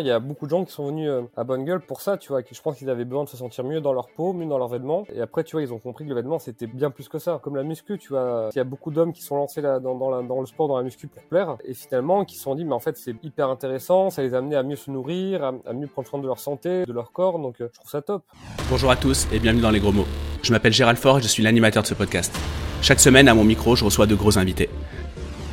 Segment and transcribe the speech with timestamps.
[0.00, 2.16] Il y a beaucoup de gens qui sont venus euh, à Bonne Gueule pour ça,
[2.16, 2.40] tu vois.
[2.50, 4.68] Je pense qu'ils avaient besoin de se sentir mieux dans leur peau, mieux dans leurs
[4.68, 5.04] vêtements.
[5.14, 7.38] Et après, tu vois, ils ont compris que le vêtement, c'était bien plus que ça.
[7.42, 8.48] Comme la muscu, tu vois.
[8.54, 11.22] Il y a beaucoup d'hommes qui sont lancés dans, le sport, dans la muscu pour
[11.24, 11.58] plaire.
[11.66, 14.08] Et finalement, qui se sont dit, mais en fait, c'est hyper intéressant.
[14.08, 16.86] Ça les a amenés à mieux se nourrir, à, mieux prendre soin de leur santé,
[16.86, 17.38] de leur corps.
[17.38, 18.22] Donc, euh, je trouve ça top.
[18.70, 20.06] Bonjour à tous et bienvenue dans les gros mots.
[20.40, 22.34] Je m'appelle Gérald Fort et je suis l'animateur de ce podcast.
[22.80, 24.70] Chaque semaine, à mon micro, je reçois de gros invités.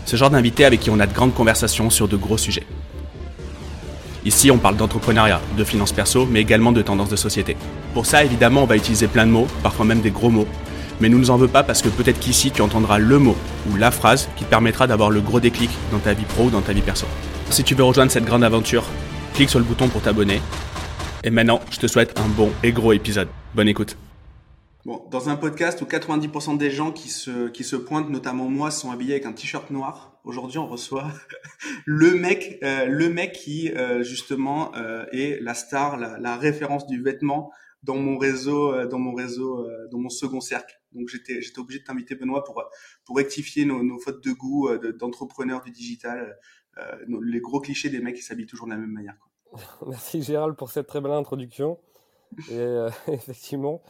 [0.05, 2.63] Ce genre d'invités avec qui on a de grandes conversations sur de gros sujets.
[4.29, 7.57] Ici, on parle d'entrepreneuriat, de finances perso, mais également de tendances de société.
[7.95, 10.45] Pour ça, évidemment, on va utiliser plein de mots, parfois même des gros mots.
[11.01, 13.35] Mais nous ne nous en veux pas parce que peut-être qu'ici, tu entendras le mot
[13.71, 16.49] ou la phrase qui te permettra d'avoir le gros déclic dans ta vie pro ou
[16.51, 17.07] dans ta vie perso.
[17.49, 18.83] Si tu veux rejoindre cette grande aventure,
[19.33, 20.41] clique sur le bouton pour t'abonner.
[21.23, 23.29] Et maintenant, je te souhaite un bon et gros épisode.
[23.55, 23.97] Bonne écoute.
[24.85, 28.69] Bon, dans un podcast où 90% des gens qui se, qui se pointent, notamment moi,
[28.69, 31.07] sont habillés avec un t-shirt noir, Aujourd'hui, on reçoit
[31.85, 37.01] le mec, euh, le mec qui euh, justement euh, est la star, la, référence du
[37.01, 37.51] vêtement
[37.83, 40.75] dans mon réseau, dans mon réseau, dans mon second cercle.
[40.91, 45.71] Donc j'étais, j'étais obligé de t'inviter Benoît pour rectifier nos, fautes de goût d'entrepreneurs du
[45.71, 46.37] digital,
[47.07, 49.15] les gros clichés des mecs qui s'habillent toujours de la même manière.
[49.87, 51.79] Merci Gérald pour cette très belle introduction.
[52.51, 53.81] Et effectivement,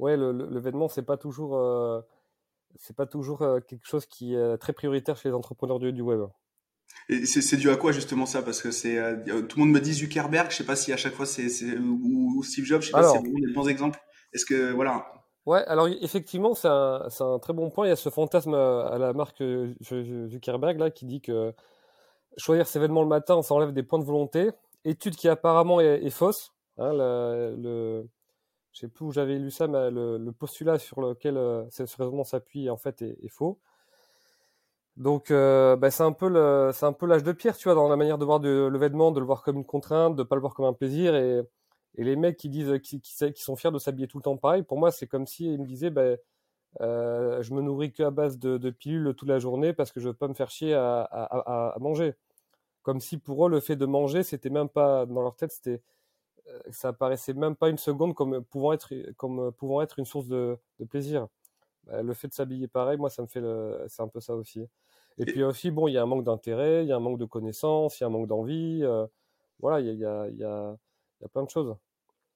[0.00, 1.56] ouais, le, le, le vêtement c'est pas toujours
[2.78, 6.22] c'est pas toujours euh, quelque chose qui est très prioritaire chez les entrepreneurs du, web.
[7.24, 8.42] c'est dû à quoi justement ça?
[8.42, 10.96] Parce que c'est euh, tout le monde me dit Zuckerberg, je sais pas si à
[10.96, 14.00] chaque fois c'est ou, Steve Jobs, je sais pas si c'est des bons exemples.
[14.32, 15.06] Est-ce que voilà
[15.46, 17.86] Ouais, alors effectivement, c'est un, un, très bon point.
[17.86, 19.42] Il y a ce fantasme euh, à la marque
[19.80, 21.54] Zuckerberg là qui dit que
[22.36, 24.50] choisir ses vêtements le matin, ça enlève des points de volonté.
[24.84, 26.52] Étude qui apparemment est, fausse.
[26.78, 27.54] Hein, le,
[28.76, 32.24] je sais plus où j'avais lu ça, mais le, postulat sur lequel euh, ce raisonnement
[32.24, 33.58] s'appuie en fait est, faux.
[34.98, 36.28] Donc euh, bah, c'est un peu
[36.74, 39.12] c'est un peu l'âge de pierre, tu vois, dans la manière de voir le vêtement,
[39.12, 41.14] de le voir comme une contrainte, de pas le voir comme un plaisir.
[41.14, 41.42] Et,
[41.98, 43.00] les mecs qui disent, qui,
[43.36, 45.66] sont fiers de s'habiller tout le temps pareil, pour moi c'est comme si ils me
[45.66, 46.16] disaient, bah,
[46.82, 50.08] euh, je me nourris que à base de, pilules toute la journée parce que je
[50.08, 52.14] veux pas me faire chier à, manger.
[52.82, 55.82] Comme si pour eux le fait de manger, c'était même pas dans leur tête, c'était
[56.70, 60.58] ça paraissait même pas une seconde comme pouvant être, comme pouvant être une source de,
[60.88, 61.28] plaisir.
[61.84, 63.42] Bah, le fait de s'habiller pareil, moi, ça me fait
[63.88, 64.66] c'est un peu ça aussi.
[65.18, 67.18] Et, puis aussi, bon, il y a un manque d'intérêt, il y a un manque
[67.18, 68.80] de connaissances, il y a un manque d'envie.
[68.82, 69.06] Euh,
[69.60, 70.76] voilà, il y a, y, a,
[71.32, 71.74] plein de choses.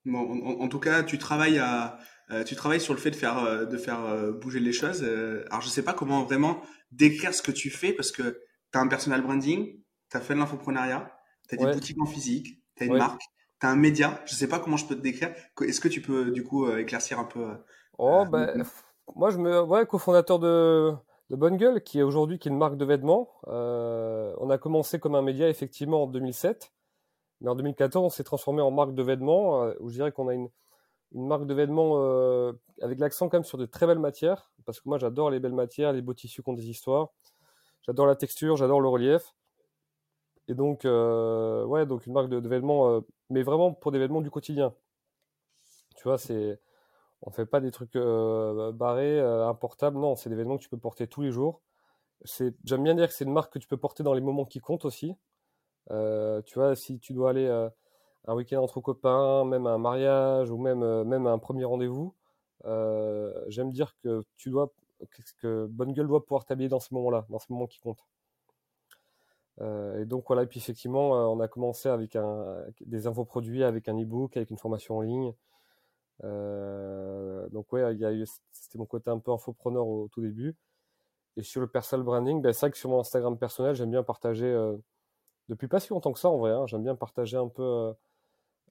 [0.07, 1.99] Bon, en, tout cas, tu travailles à,
[2.31, 5.05] euh, tu travailles sur le fait de faire, de faire bouger les choses.
[5.51, 8.41] alors, je sais pas comment vraiment décrire ce que tu fais parce que
[8.73, 9.79] tu as un personal branding,
[10.11, 11.15] tu as fait de l'infoprenariat,
[11.49, 13.23] tu as des boutiques en physique, tu as une marque
[13.61, 15.33] tu un média, je sais pas comment je peux te décrire.
[15.61, 17.55] Est-ce que tu peux du coup euh, éclaircir un peu euh,
[17.99, 18.65] Oh, ben,
[19.15, 19.63] moi je me.
[19.63, 20.93] Ouais, cofondateur de,
[21.31, 23.29] de Bonne Gueule, qui est aujourd'hui qui est une marque de vêtements.
[23.49, 26.73] Euh, on a commencé comme un média effectivement en 2007,
[27.41, 30.35] mais en 2014 on s'est transformé en marque de vêtements, où je dirais qu'on a
[30.35, 30.49] une,
[31.13, 34.89] une marque de vêtements avec l'accent quand même sur de très belles matières, parce que
[34.89, 37.11] moi j'adore les belles matières, les beaux tissus qui ont des histoires.
[37.87, 39.35] J'adore la texture, j'adore le relief.
[40.49, 44.21] Et donc, euh, ouais, donc une marque de, vêtements, euh, mais vraiment pour des vêtements
[44.21, 44.75] du quotidien.
[45.97, 46.61] Tu vois, c'est,
[47.23, 49.99] on fait pas des trucs euh, barrés, importables.
[49.99, 51.63] Non, c'est des vêtements que tu peux porter tous les jours.
[52.65, 54.61] J'aime bien dire que c'est une marque que tu peux porter dans les moments qui
[54.61, 55.17] comptent aussi.
[55.89, 57.49] tu vois, si tu dois aller
[58.27, 62.15] un week-end entre copains, même à un mariage ou même même à un premier rendez-vous,
[63.49, 64.73] j'aime dire que tu dois
[65.41, 68.05] que Bonne Gueule doit pouvoir t'habiller dans ce moment-là, dans ce moment qui compte.
[69.61, 73.63] Euh, et donc voilà, et puis effectivement, euh, on a commencé avec un, des infoproduits,
[73.65, 75.35] avec un e-book, avec une formation en ligne.
[76.25, 78.13] Euh, donc ouais, il y a
[78.53, 80.57] c'était mon côté un peu infopreneur au, tout début.
[81.37, 84.03] Et sur le personal branding, ben, c'est vrai que sur mon Instagram personnel, j'aime bien
[84.03, 84.53] partager,
[85.49, 87.95] depuis pas si longtemps que ça en vrai, hein, j'aime bien partager un peu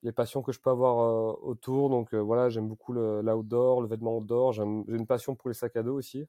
[0.04, 1.90] les passions que je peux avoir autour.
[1.90, 5.84] Donc voilà, j'aime beaucoup l'outdoor, le vêtement outdoor, j'ai une passion pour les sacs à
[5.84, 6.28] dos aussi.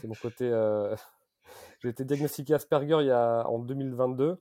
[0.00, 0.50] C'est mon côté
[1.82, 4.36] j'ai été diagnostiqué Asperger il y a, en 2022.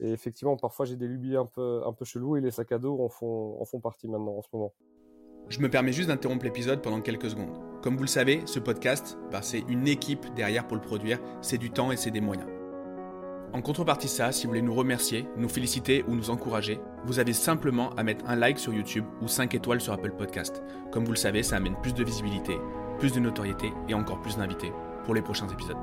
[0.00, 2.78] Et effectivement, parfois, j'ai des lubies un peu, un peu chelous et les sacs à
[2.78, 4.72] dos en font, en font partie maintenant, en ce moment.
[5.48, 7.58] Je me permets juste d'interrompre l'épisode pendant quelques secondes.
[7.82, 11.58] Comme vous le savez, ce podcast, bah, c'est une équipe derrière pour le produire, c'est
[11.58, 12.48] du temps et c'est des moyens.
[13.52, 17.18] En contrepartie de ça, si vous voulez nous remercier, nous féliciter ou nous encourager, vous
[17.18, 20.62] avez simplement à mettre un like sur YouTube ou 5 étoiles sur Apple Podcast.
[20.90, 22.56] Comme vous le savez, ça amène plus de visibilité,
[22.98, 24.72] plus de notoriété et encore plus d'invités
[25.04, 25.76] pour les prochains épisodes.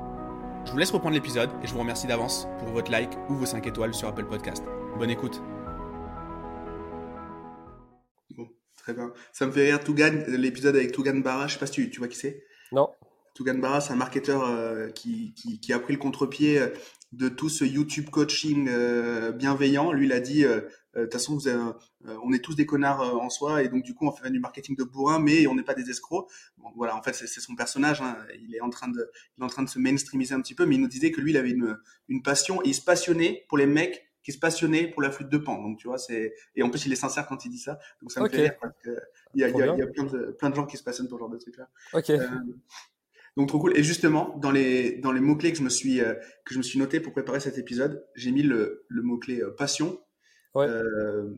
[0.66, 3.46] Je vous laisse reprendre l'épisode et je vous remercie d'avance pour votre like ou vos
[3.46, 4.62] 5 étoiles sur Apple Podcast.
[4.98, 5.40] Bonne écoute.
[8.36, 8.46] Bon,
[8.76, 9.12] très bien.
[9.32, 12.08] Ça me fait rire Tougan, l'épisode avec Tougan Barra, je sais pas si tu, vois
[12.08, 12.44] qui c'est.
[12.72, 12.90] Non.
[13.34, 15.34] Tougan Barra, c'est un marketeur euh, qui,
[15.72, 16.68] a pris le contre-pied euh,
[17.12, 19.92] de tout ce YouTube coaching euh, bienveillant.
[19.92, 20.44] Lui, il a dit
[20.94, 21.38] de toute façon,
[22.04, 24.76] on est tous des connards en soi, et donc du coup, on fait du marketing
[24.76, 26.28] de bourrin, mais on n'est pas des escrocs.
[26.58, 28.00] Bon, voilà, en fait, c'est son personnage.
[28.00, 28.16] Hein.
[28.42, 30.66] Il est en train de, il est en train de se mainstreamiser un petit peu,
[30.66, 31.78] mais il nous disait que lui, il avait une,
[32.08, 35.30] une passion et il se passionnait pour les mecs qui se passionnaient pour la flûte
[35.30, 35.62] de pan.
[35.62, 37.78] Donc tu vois, c'est et en plus il est sincère quand il dit ça.
[38.02, 38.90] Donc ça me fait rire parce que
[39.34, 40.76] il y a, il y a, il y a plein, de, plein de gens qui
[40.76, 41.68] se passionnent pour ce genre de trucs là.
[41.94, 42.12] Ok.
[43.36, 43.76] Donc trop cool.
[43.78, 46.14] Et justement, dans les dans les mots clés que je me suis euh,
[46.44, 49.40] que je me suis noté pour préparer cet épisode, j'ai mis le, le mot clé
[49.40, 49.98] euh, passion.
[50.56, 51.34] Euh,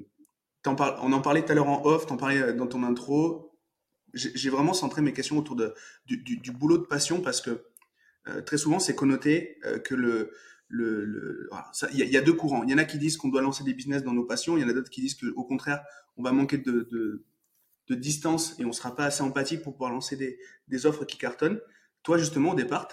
[0.66, 3.52] on en parlait tout à l'heure en off, t'en parlais euh, dans ton intro.
[4.14, 5.56] J'ai vraiment centré mes questions autour
[6.04, 7.64] du, boulot de passion parce que
[8.44, 10.32] très souvent c'est connoté que le
[10.72, 12.62] il y, a deux courants.
[12.64, 14.56] Il y en a qui disent qu'on doit lancer des business dans nos passions.
[14.56, 15.84] Il y en a d'autres qui disent qu'au contraire,
[16.16, 17.24] on va manquer de,
[17.90, 20.16] distance et on sera pas assez empathique pour pouvoir lancer
[20.68, 21.60] des, offres qui cartonnent.
[22.02, 22.88] Toi, justement, au départ,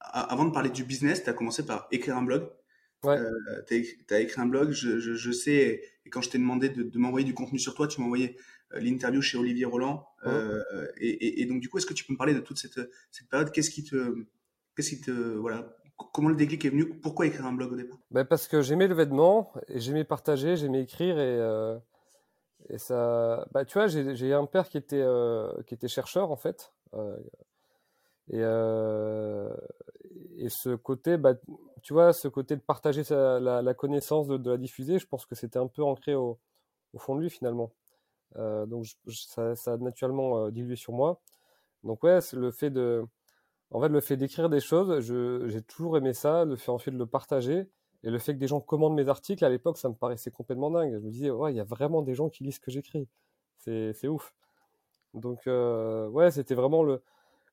[0.00, 2.48] avant de parler du business, tu as commencé par écrire un blog.
[3.06, 3.18] Ouais.
[3.18, 6.68] Euh, tu as, écrit un blog, je, je, je sais, et quand je t'ai demandé
[6.68, 8.36] de, de m'envoyer du contenu sur toi, tu m'as envoyé
[8.74, 10.06] euh, l'interview chez Olivier Roland.
[10.24, 10.32] Ouais.
[10.32, 12.58] Euh, et, et, et, donc, du coup, est-ce que tu peux me parler de toute
[12.58, 12.80] cette,
[13.10, 13.50] cette période?
[13.52, 14.26] Qu'est-ce qui te.
[14.76, 15.10] Qu'est-ce qui te.
[15.10, 15.76] Voilà.
[16.12, 16.98] Comment le déclic est venu?
[17.00, 17.98] Pourquoi écrire un blog au départ?
[18.10, 21.78] Ben Parce que j'aimais le vêtement, et j'aimais partager, j'aimais écrire, et, euh,
[22.68, 23.46] et ça.
[23.52, 26.72] Bah, tu vois, j'ai un père qui était, euh, qui était chercheur, en fait.
[28.28, 28.42] Et,
[30.38, 31.34] et ce côté, bah,
[31.82, 35.58] tu vois, ce côté de partager la, connaissance, de, la diffuser, je pense que c'était
[35.58, 36.38] un peu ancré au,
[36.98, 37.72] fond de lui finalement.
[38.36, 41.20] Euh, donc ça, a naturellement euh, dilué sur moi.
[41.84, 43.04] Donc ouais, le fait de,
[43.70, 46.98] en fait, le fait d'écrire des choses, j'ai toujours aimé ça, le fait ensuite de
[46.98, 47.68] le partager.
[48.02, 50.70] Et le fait que des gens commandent mes articles, à l'époque, ça me paraissait complètement
[50.70, 50.92] dingue.
[50.92, 53.08] Je me disais, ouais, il y a vraiment des gens qui lisent ce que j'écris.
[53.58, 54.34] C'est ouf.
[55.14, 57.02] Donc, euh, ouais, c'était vraiment le,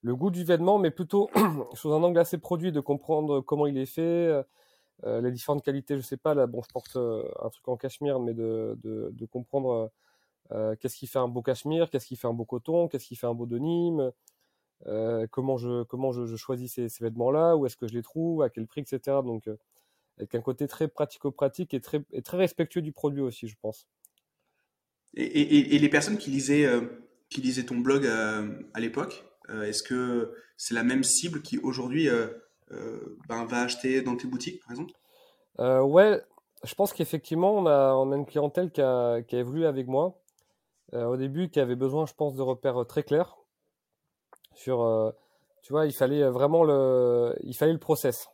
[0.04, 1.30] le goût du vêtement, mais plutôt
[1.74, 4.44] sous un angle assez produit, de comprendre comment il est fait,
[5.06, 7.76] euh, les différentes qualités, je sais pas, là, bon, je porte euh, un truc en
[7.76, 9.92] cachemire, mais de, de, comprendre
[10.52, 13.16] euh, qu'est-ce qui fait un beau cachemire, qu'est-ce qui fait un beau coton, qu'est-ce qui
[13.16, 14.12] fait un beau denim,
[15.32, 18.50] comment je, comment je, choisis ces, ces vêtements-là, où est-ce que je les trouve, à
[18.50, 19.18] quel prix, etc.
[19.26, 19.50] Donc,
[20.18, 23.88] avec un côté très pratico-pratique et très, et très respectueux du produit aussi, je pense.
[25.16, 26.70] Et, et, et les personnes qui lisaient,
[27.30, 32.28] qui lisaient ton blog à l'époque, Est-ce que c'est la même cible qui aujourd'hui euh,
[32.72, 34.94] euh, ben, va acheter dans tes boutiques, par exemple?
[35.60, 36.22] Ouais,
[36.64, 39.88] je pense qu'effectivement, on a, on a une clientèle qui a, qui a évolué avec
[39.88, 40.20] moi.
[40.94, 43.38] au début, qui avait besoin, je pense, de repères très clairs
[44.56, 45.14] sur,
[45.62, 48.30] tu vois, il fallait vraiment le, il fallait le process.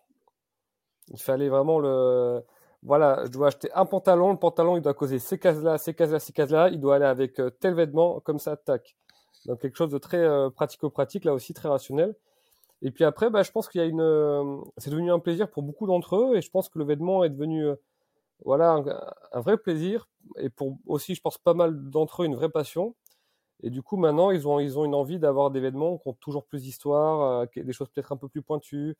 [1.10, 2.44] Il fallait vraiment le,
[2.84, 6.20] voilà, je dois acheter un pantalon, le pantalon il doit causer ces cases-là, ces cases-là,
[6.20, 8.96] ces cases-là, il doit aller avec tel vêtement, comme ça, tac.
[9.46, 12.16] Donc quelque chose de très euh, pratico-pratique, là aussi très rationnel.
[12.82, 15.50] Et puis après, bah, je pense qu'il y a une, euh, c'est devenu un plaisir
[15.50, 17.76] pour beaucoup d'entre eux, et je pense que le vêtement est devenu, euh,
[18.46, 18.82] voilà,
[19.34, 20.08] un, vrai plaisir,
[20.38, 22.96] et pour aussi, je pense pas mal d'entre eux une vraie passion.
[23.62, 26.14] Et du coup, maintenant, ils ont, ils ont une envie d'avoir des vêtements qui ont
[26.14, 28.96] toujours plus d'histoire, des choses peut-être un peu plus pointues,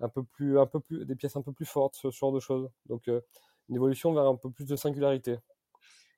[0.00, 2.40] un peu plus, un peu plus, des pièces un peu plus fortes, ce genre de
[2.40, 2.68] choses.
[2.86, 5.36] Donc, une évolution vers un peu plus de singularité.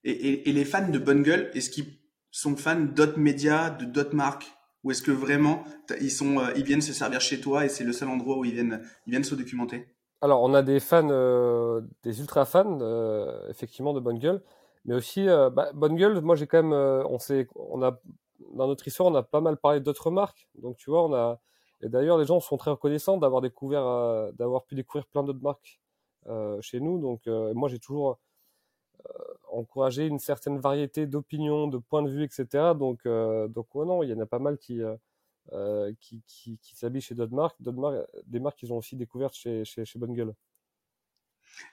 [0.05, 2.02] Et, et, et les fans de Bonne Gueule, est-ce qu'ils
[2.33, 4.53] sont fans d'autres médias, de d'autres marques?
[4.83, 5.63] Ou est-ce que vraiment
[6.01, 8.45] ils sont, euh, ils viennent se servir chez toi et c'est le seul endroit où
[8.45, 9.87] ils viennent, ils viennent se documenter?
[10.21, 14.43] Alors, on a des fans, euh, des ultra fans, euh, effectivement, de Bonne Gueule,
[14.85, 16.21] mais aussi bah, Bonne Gueule.
[16.21, 18.01] Moi, j'ai quand même, on sait, on a
[18.55, 20.49] dans notre histoire, on a pas mal parlé d'autres marques.
[20.61, 21.41] Donc, tu vois, on a
[21.85, 25.81] et d'ailleurs, les gens sont très reconnaissants d'avoir découvert, d'avoir pu découvrir plein d'autres marques
[26.61, 27.01] chez nous.
[27.01, 28.19] Donc, moi, j'ai toujours
[29.51, 32.73] encourager une certaine variété d'opinions, de points de vue, etc.
[32.79, 34.81] Donc, euh, donc ouais, non, il y en a pas mal qui,
[35.53, 38.97] euh, qui, qui, qui s'habillent chez d'autres marques, d'autres marques, des marques qu'ils ont aussi
[38.97, 40.35] découvertes chez, chez, chez Bonne Gueule.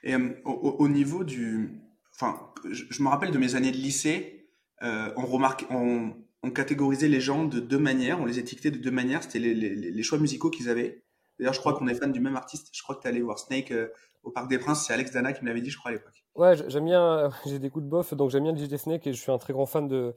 [0.02, 1.80] Et euh, au, au, niveau du,
[2.14, 4.50] enfin, je, je, me rappelle de mes années de lycée,
[4.82, 8.78] euh, on remarque, on, on catégorisait les gens de deux manières, on les étiquetait de
[8.78, 9.22] deux manières.
[9.22, 11.04] C'était les, les, les choix musicaux qu'ils avaient.
[11.38, 12.68] D'ailleurs, je crois qu'on est fan du même artiste.
[12.72, 13.88] Je crois que tu es allé voir Snake euh,
[14.22, 14.86] au Parc des Princes.
[14.86, 16.19] C'est Alex Dana qui me l'avait dit, je crois, à l'époque.
[16.34, 19.20] Ouais, j'aime bien, j'ai des coups de bof, donc j'aime bien DJ Snake et je
[19.20, 20.14] suis un très grand fan de,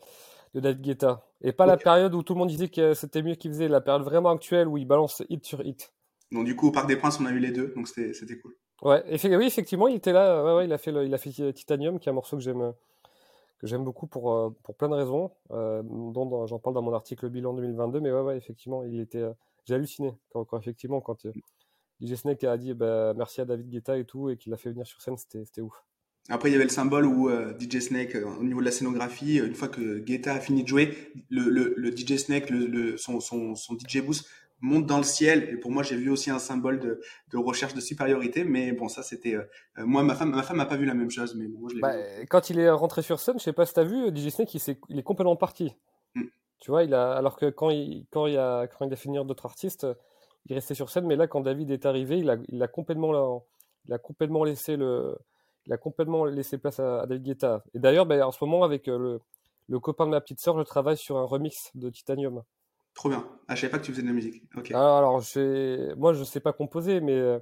[0.54, 1.26] de David Guetta.
[1.42, 3.82] Et pas la période où tout le monde disait que c'était mieux qu'il faisait, la
[3.82, 5.94] période vraiment actuelle où il balance hit sur hit.
[6.32, 8.56] Donc du coup, au Parc des Princes, on a eu les deux, donc c'était cool.
[8.82, 10.44] Ouais, effectivement, oui, effectivement, il était là.
[10.44, 12.44] Ouais, ouais, il a fait, le, il a fait Titanium, qui est un morceau que
[12.44, 12.74] j'aime,
[13.60, 16.94] que j'aime beaucoup pour, euh, pour plein de raisons, euh, dont j'en parle dans mon
[16.94, 18.02] article bilan 2022.
[18.02, 19.32] Mais ouais, ouais, effectivement, il était, euh,
[19.66, 21.26] j'ai halluciné quand, quand, effectivement, quand
[22.02, 24.72] DJ Snake a dit bah, merci à David Guetta et tout, et qu'il l'a fait
[24.72, 25.86] venir sur scène, c'était ouf.
[26.30, 28.72] Après, il y avait le symbole où euh, DJ Snake, euh, au niveau de la
[28.72, 32.50] scénographie, euh, une fois que Guetta a fini de jouer, le, le, le DJ Snake,
[32.50, 34.26] le, son, son, son, DJ boost
[34.62, 35.50] monte dans le ciel.
[35.52, 38.46] Et pour moi, j'ai vu aussi un symbole de, de, recherche de supériorité.
[38.46, 39.36] Mais bon, ça, c'était
[39.78, 41.36] moi, ma femme, ma femme n'a pas vu la même chose.
[41.36, 41.94] Mais bon, moi, je bah,
[42.30, 44.62] Quand il est rentré sur scène, je sais pas si t'as vu, DJ Snake, il,
[44.70, 45.74] est, il est complètement parti.
[46.16, 46.24] Mm.
[46.62, 49.18] Tu vois, il a, alors que quand il, quand il a, quand il a fini
[49.26, 49.86] d'autres artistes,
[50.46, 51.06] il restait sur scène.
[51.06, 53.46] Mais là, quand David est arrivé, il a, il a complètement,
[53.86, 55.18] il a complètement laissé le,
[55.66, 57.64] il a complètement laissé place à, David Guetta.
[57.74, 59.22] Et d'ailleurs, ben, en ce moment, avec euh, le,
[59.70, 62.44] le copain de ma petite sœur, je travaille sur un remix de Titanium.
[62.94, 63.26] Trop bien.
[63.48, 64.44] Ah, je savais pas que tu faisais de la musique.
[64.56, 64.72] Ok.
[64.72, 65.22] Alors, alors
[65.98, 67.40] moi, je sais pas composer, mais euh,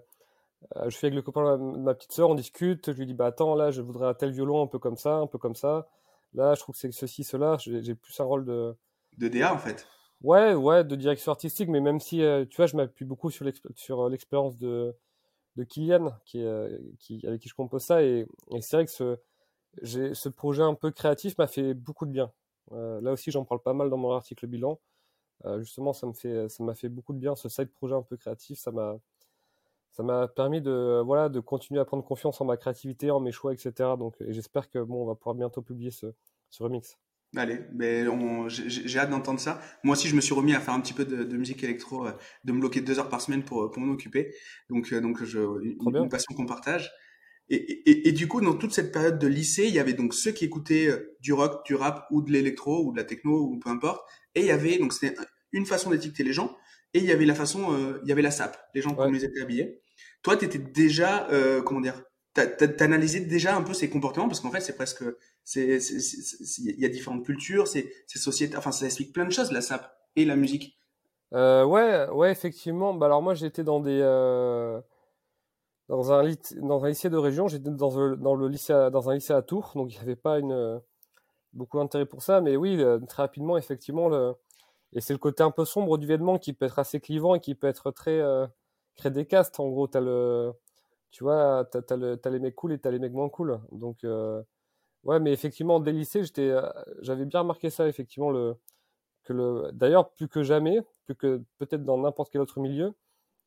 [0.85, 2.91] je suis avec le copain de ma, petite sœur, on discute.
[2.91, 5.15] Je lui dis, bah attends, là, je voudrais un tel violon, un peu comme ça,
[5.15, 5.89] un peu comme ça.
[6.33, 7.57] Là, je trouve que c'est ceci, cela.
[7.59, 8.75] J'ai plus un rôle de.
[9.17, 9.85] De DA, en fait.
[10.21, 13.45] Ouais, ouais, de direction artistique, mais même si, euh, tu vois, je m'appuie beaucoup sur
[13.47, 14.95] euh, l'expérience de,
[15.55, 16.45] de Kylian, qui,
[16.99, 18.03] qui, avec qui je compose ça.
[18.03, 22.31] Et, et c'est vrai que ce, projet un peu créatif m'a fait beaucoup de bien.
[22.71, 24.79] là aussi, j'en parle pas mal dans mon article bilan.
[25.45, 28.59] Euh, justement, ça fait, m'a fait beaucoup de bien ce side projet un peu créatif.
[28.59, 33.31] Ça m'a, permis de, voilà, de continuer à prendre confiance en ma créativité, en mes
[33.31, 33.73] choix, etc.
[33.97, 36.13] Donc, et j'espère que bon, on va pouvoir bientôt publier ce
[36.59, 36.97] remix.
[37.35, 38.05] Allez, mais
[38.49, 39.61] j'ai hâte d'entendre ça.
[39.83, 42.11] Moi aussi, je me suis remis à faire un petit peu de, musique électro, euh,
[42.43, 44.33] de me bloquer deux heures par semaine pour, pour m'en occuper.
[44.69, 46.91] Donc, euh, donc je, une, une passion qu'on partage.
[47.49, 50.13] Et, et, et, du coup, dans toute cette période de lycée, il y avait donc
[50.13, 50.89] ceux qui écoutaient
[51.21, 54.41] du rock, du rap ou de l'électro ou de la techno ou peu importe, et
[54.41, 55.15] il y avait, donc c'était
[55.51, 56.55] une façon d'étiqueter les gens,
[56.93, 59.15] et il y avait la façon, euh, il y avait la SAP, les gens, comme
[59.15, 59.81] ils étaient habillés.
[60.23, 64.51] Toi, tu étais déjà, euh, comment dire, t'analysais déjà un peu ces comportements, parce qu'en
[64.51, 65.03] fait, c'est presque,
[65.43, 65.77] c'est,
[66.59, 69.85] il y a différentes cultures, c'est, société, enfin, ça explique plein de choses, la SAP
[70.15, 70.77] et la musique.
[71.33, 72.93] Euh, ouais, ouais, effectivement.
[72.93, 74.81] Bah alors moi, j'étais dans des, euh,
[75.87, 76.23] dans un,
[76.61, 79.71] dans un lycée de région, j'étais dans, dans le lycée, dans un lycée à Tours,
[79.75, 80.81] donc il n'y avait pas une
[81.53, 82.41] beaucoup d'intérêt pour ça.
[82.41, 84.33] Mais oui, euh, très rapidement, effectivement, le...
[84.93, 87.39] et c'est le côté un peu sombre du vêtement qui peut être assez clivant et
[87.39, 88.47] qui peut être très euh,
[88.95, 89.59] créer des castes.
[89.59, 90.53] En gros, t'as le,
[91.11, 92.19] tu vois, t'as, as, le...
[92.25, 93.59] les mecs cool et t'as les mecs moins cool.
[93.71, 94.41] Donc, euh...
[95.03, 96.69] ouais, mais effectivement, dès lycée, j'étais, euh,
[97.01, 98.55] j'avais bien remarqué ça, effectivement, le,
[99.23, 102.93] que le, d'ailleurs, plus que jamais, plus que peut-être dans n'importe quel autre milieu,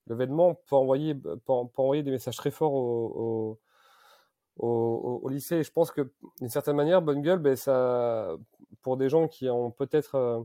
[0.06, 3.60] le vêtement peut envoyer, peut, envoyer des messages très forts aux,
[4.56, 5.56] au, au, lycée.
[5.56, 8.36] Et je pense que d'une certaine manière, Bonne Gueule, ben, ça,
[8.82, 10.42] pour des gens qui ont peut-être euh,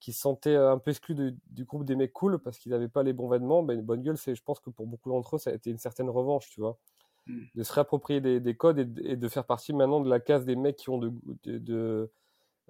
[0.00, 3.02] qui se sentaient un peu exclus du groupe des mecs cool parce qu'ils n'avaient pas
[3.02, 5.50] les bons vêtements, ben, Bonne Gueule, c'est, je pense que pour beaucoup d'entre eux, ça
[5.50, 6.78] a été une certaine revanche, tu vois,
[7.26, 7.40] hmm.
[7.54, 10.56] de se réapproprier des, des codes et de, faire partie maintenant de la case des
[10.56, 11.12] mecs qui ont de,
[11.44, 12.10] de,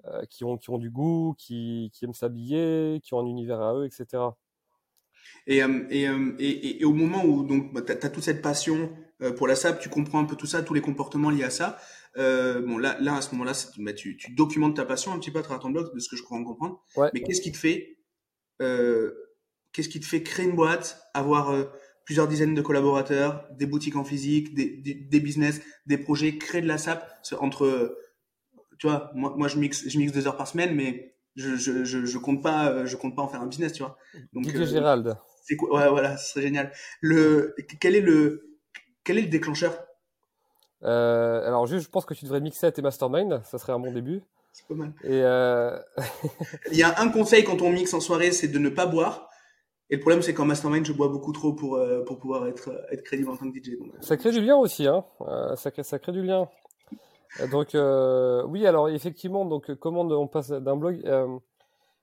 [0.05, 3.61] euh, qui ont qui ont du goût, qui, qui aiment s'habiller, qui ont un univers
[3.61, 4.23] à eux, etc.
[5.47, 6.03] Et, euh, et,
[6.39, 9.55] et, et, au moment où donc bah, tu as, toute cette passion euh, pour la
[9.55, 11.77] SAP, tu comprends un peu tout ça, tous les comportements liés à ça.
[12.17, 15.31] Euh, bon, là, là, à ce moment-là, bah, tu, tu, documentes ta passion un petit
[15.31, 16.83] peu à travers ton blog, de ce que je crois en comprendre.
[17.13, 17.97] Mais qu'est-ce qui te fait,
[18.61, 19.13] euh,
[19.73, 21.65] qu'est-ce qui te fait créer une boîte, avoir euh,
[22.05, 26.61] plusieurs dizaines de collaborateurs, des boutiques en physique, des, des, des, business, des projets, créer
[26.61, 27.03] de la SAP
[27.39, 27.97] entre,
[28.79, 31.83] tu vois, moi, moi, je mixe, je mixe deux heures par semaine, mais je, je,
[31.83, 33.97] je, je compte pas, je compte pas en faire un business, tu vois.
[34.33, 35.17] Donc, Gérald.
[35.43, 36.71] C'est quoi Ouais, voilà, ce serait génial.
[37.01, 38.57] Le, quel est le,
[39.03, 39.73] quel est le déclencheur?
[40.83, 43.79] Euh, Alors, juste, je pense que tu devrais mixer à tes mastermind, ça serait un
[43.79, 44.21] bon début.
[44.53, 44.93] C'est pas mal.
[45.03, 45.79] Et euh...
[46.71, 49.29] Il y a un conseil quand on mixe en soirée, c'est de ne pas boire.
[49.89, 52.71] Et le problème, c'est qu'en mastermind, je bois beaucoup trop pour, euh, pour pouvoir être,
[52.91, 53.79] être crédible en tant que DJ.
[53.79, 55.03] Donc, ça crée du lien aussi, hein.
[55.21, 56.47] Euh, ça, crée, ça crée du lien.
[57.51, 61.01] Donc, oui, alors effectivement, donc comment on passe d'un blog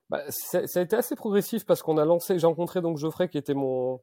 [0.09, 3.37] bah, ça a été assez progressif parce qu'on a lancé, j'ai rencontré donc Geoffrey qui
[3.37, 3.99] était mon,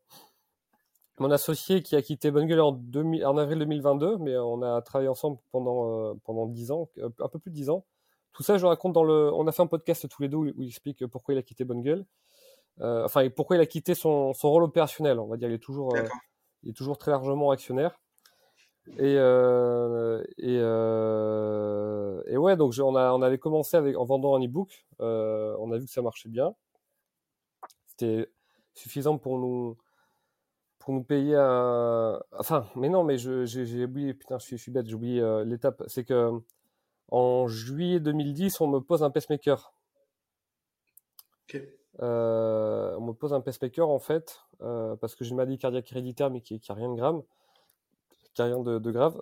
[1.19, 5.39] mon associé qui a quitté Bungle en, en avril 2022, mais on a travaillé ensemble
[5.53, 7.85] pendant euh, pendant dix ans, euh, un peu plus de dix ans.
[8.33, 9.33] Tout ça, je raconte dans le.
[9.33, 11.65] On a fait un podcast tous les deux où, il explique pourquoi il a quitté
[11.65, 12.05] Bungle.
[12.81, 15.21] Euh, enfin, pourquoi il a quitté son, son rôle opérationnel.
[15.21, 16.03] On va dire, il est toujours, euh,
[16.65, 18.01] il est toujours très largement actionnaire.
[18.99, 20.57] Et euh, et,
[22.33, 24.87] et ouais, donc on a on avait commencé avec en vendant un ebook.
[24.99, 26.55] on a vu que ça marchait bien.
[27.87, 28.29] C'était
[28.75, 29.77] suffisant pour nous
[30.85, 32.21] pour nous payer un.
[32.39, 35.45] Enfin, mais non, mais j'ai oublié, putain, je suis, je suis bête, j'ai oublié euh,
[35.45, 35.83] l'étape.
[35.87, 36.31] C'est que
[37.11, 39.73] en juillet 2010, on me pose un pacemaker.
[41.49, 41.63] Ok.
[42.03, 45.91] Euh, on me pose un pacemaker en fait, euh, parce que j'ai une maladie cardiaque
[45.91, 47.23] héréditaire, mais qui, qui a rien de grave.
[48.35, 49.21] Qui a rien de, de grave.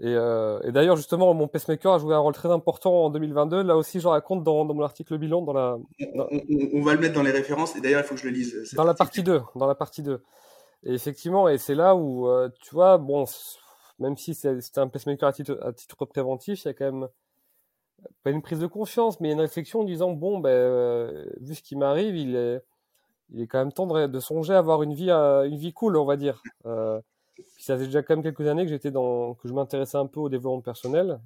[0.00, 3.62] Et, euh, et d'ailleurs, justement, mon pacemaker a joué un rôle très important en 2022.
[3.62, 5.42] Là aussi, je raconte dans, dans mon article bilan.
[5.42, 5.78] Dans la,
[6.14, 6.40] On, on,
[6.74, 7.76] on, va le mettre dans les références.
[7.76, 8.74] Et d'ailleurs, il faut que je le lise.
[8.74, 9.40] Dans la partie 2.
[9.54, 10.20] Dans la partie 2.
[10.84, 13.24] Et effectivement, et c'est là où, euh, tu vois, bon,
[14.00, 17.08] même si c'était un pacemaker à titre, à titre préventif, il y a quand même
[18.22, 21.62] pas une prise de confiance, mais une réflexion en disant, bon, ben, euh, vu ce
[21.62, 22.60] qui m'arrive, il est,
[23.30, 26.04] il est quand même temps de, songer à avoir une vie, une vie cool, on
[26.04, 26.42] va dire.
[27.58, 30.20] Ça faisait déjà quand même quelques années que j'étais dans, que je m'intéressais un peu
[30.20, 31.20] au développement personnel.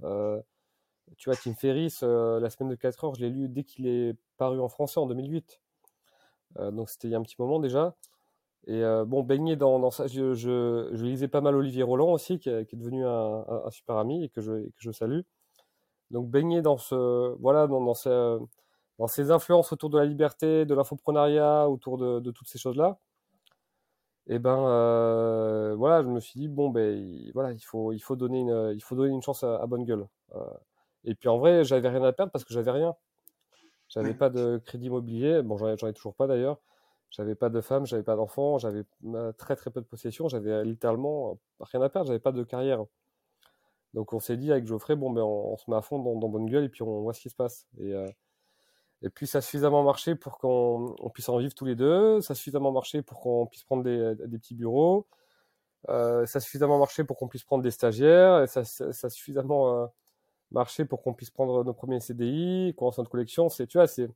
[1.17, 4.17] tu vois, Tim Ferriss, la semaine de 4 heures, je l'ai lu dès qu'il est
[4.37, 5.61] paru en français en 2008.
[6.73, 7.97] donc c'était il y a un petit moment déjà.
[8.67, 13.07] Et bon, baigner dans, ça, je, lisais pas mal Olivier Roland aussi, qui, est devenu
[13.07, 15.21] un, super ami et que je, que je salue.
[16.11, 18.39] Donc baigner dans ce, voilà, dans, dans, ce,
[18.99, 22.99] dans ces influences autour de la liberté, de l'infoprenariat, autour de, toutes ces choses-là.
[24.29, 28.15] Et ben euh, voilà, je me suis dit bon ben voilà, il faut il faut
[28.15, 30.07] donner une il faut donner une chance à, bonne gueule.
[30.35, 30.45] Euh,
[31.05, 32.95] et puis en vrai, j'avais rien à perdre parce que j'avais rien.
[33.89, 36.59] J'avais pas de crédit immobilier, bon j'en ai, ai toujours pas d'ailleurs.
[37.11, 40.63] J'avais pas de femme, j'avais pas d'enfant, j'avais euh, très très peu de possessions, j'avais
[40.65, 42.85] littéralement rien à perdre, j'avais pas de carrière.
[43.95, 46.47] Donc on s'est dit avec Geoffrey, bon ben on, se met à fond dans, Bonne
[46.47, 47.67] Gueule et puis on voit ce qui se passe.
[47.79, 48.07] Et, euh,
[49.03, 52.33] et puis ça a suffisamment marché pour qu'on puisse en vivre tous les deux, ça
[52.33, 55.07] a suffisamment marché pour qu'on puisse prendre des, petits bureaux,
[55.89, 59.87] euh, ça a suffisamment marché pour qu'on puisse prendre des stagiaires, ça, a suffisamment euh,
[60.51, 63.49] marché pour qu'on puisse prendre nos premiers CDI, commencer notre collection.
[63.49, 64.07] C'est, tu vois, c'est,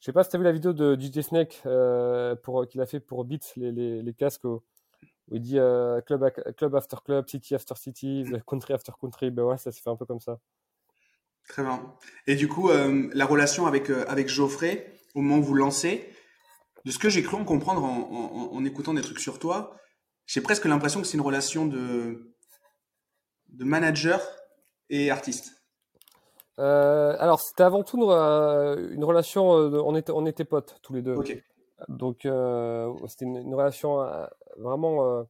[0.00, 2.80] je sais pas si tu as vu la vidéo de DJ Snake euh, pour qu'il
[2.80, 4.62] a fait pour Beats les, les, les casques où,
[5.32, 9.30] il dit euh, club, club after club, city after city, country after country.
[9.30, 10.38] Ben ouais, ça se fait un peu comme ça.
[11.48, 11.94] Très bien.
[12.26, 16.08] Et du coup, euh, la relation avec euh, avec Geoffrey au moment où vous lancez,
[16.84, 19.76] de ce que j'ai cru en comprendre en, en, en, écoutant des trucs sur toi,
[20.26, 22.34] j'ai presque l'impression que c'est une relation de
[23.48, 24.20] de manager
[24.90, 25.60] et artiste.
[26.60, 29.50] Euh, alors, c'était avant tout une, relation.
[29.50, 31.16] On, était, on était potes tous les deux.
[31.88, 32.28] Donc,
[33.08, 34.06] c'était une, relation
[34.58, 35.26] vraiment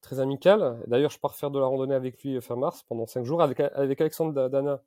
[0.00, 0.82] très amicale.
[0.86, 3.60] D'ailleurs, je pars faire de la randonnée avec lui fin mars pendant cinq jours avec,
[3.60, 4.82] avec Alexandre Dana.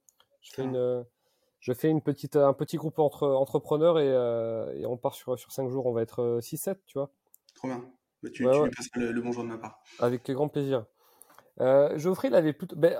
[0.46, 0.66] Je fais, ah.
[0.66, 1.06] une,
[1.60, 5.52] je fais une petite, un petit groupe entre entrepreneurs et, et on part sur, sur
[5.52, 5.86] cinq jours.
[5.88, 7.10] On va être 6-7, tu vois.
[7.56, 7.84] Trop bien.
[8.24, 9.80] Tu, tu lui passes le, le bonjour de ma part.
[10.00, 10.86] Avec grand plaisir.
[11.62, 12.75] Euh, Geoffrey, il avait plutôt.
[12.75, 13.00] Ben,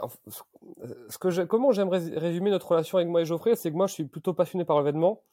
[1.10, 1.42] ce que je...
[1.42, 4.34] Comment j'aimerais résumer notre relation avec moi et Geoffrey, c'est que moi, je suis plutôt
[4.34, 5.24] passionné par l'événement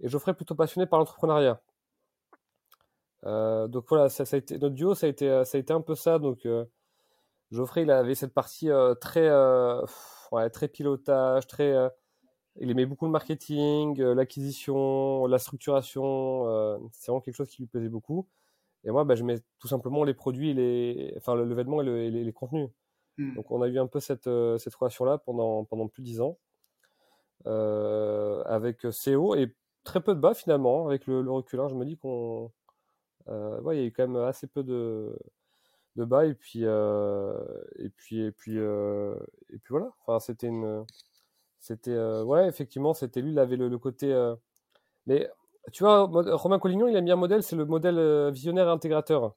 [0.00, 1.60] et Geoffrey plutôt passionné par l'entrepreneuriat.
[3.24, 5.72] Euh, donc voilà, ça, ça, a été notre duo, ça a été, ça a été
[5.72, 6.18] un peu ça.
[6.18, 6.64] Donc euh,
[7.50, 9.82] Geoffrey, il avait cette partie euh, très, euh,
[10.32, 11.74] ouais, très pilotage, très.
[12.56, 16.80] il aimait beaucoup le marketing, l'acquisition, la structuration.
[16.92, 18.28] c'est vraiment quelque chose qui lui plaisait beaucoup.
[18.84, 22.32] Et moi, bah, je mets tout simplement les produits, les, enfin, le, vêtement et, les,
[22.32, 22.70] contenus.
[23.18, 23.34] Hmm.
[23.34, 26.20] Donc, on a eu un peu cette, euh, cette relation-là pendant, pendant plus de dix
[26.20, 26.38] ans
[27.46, 30.86] euh, avec CO et très peu de bas finalement.
[30.86, 31.68] Avec le, recul, hein.
[31.68, 32.52] je me dis qu'on,
[33.28, 35.18] euh, ouais, il y a eu quand même assez peu de,
[35.98, 39.90] de bas et puis, et puis, et puis, et puis voilà.
[40.00, 40.84] Enfin, c'était une,
[41.60, 44.14] c'était, ouais, effectivement, c'était lui, il avait le, le côté,
[45.06, 45.30] mais
[45.72, 46.04] tu vois,
[46.36, 49.34] Romain Collignon, il a mis un modèle, c'est le modèle euh, visionnaire et intégrateur.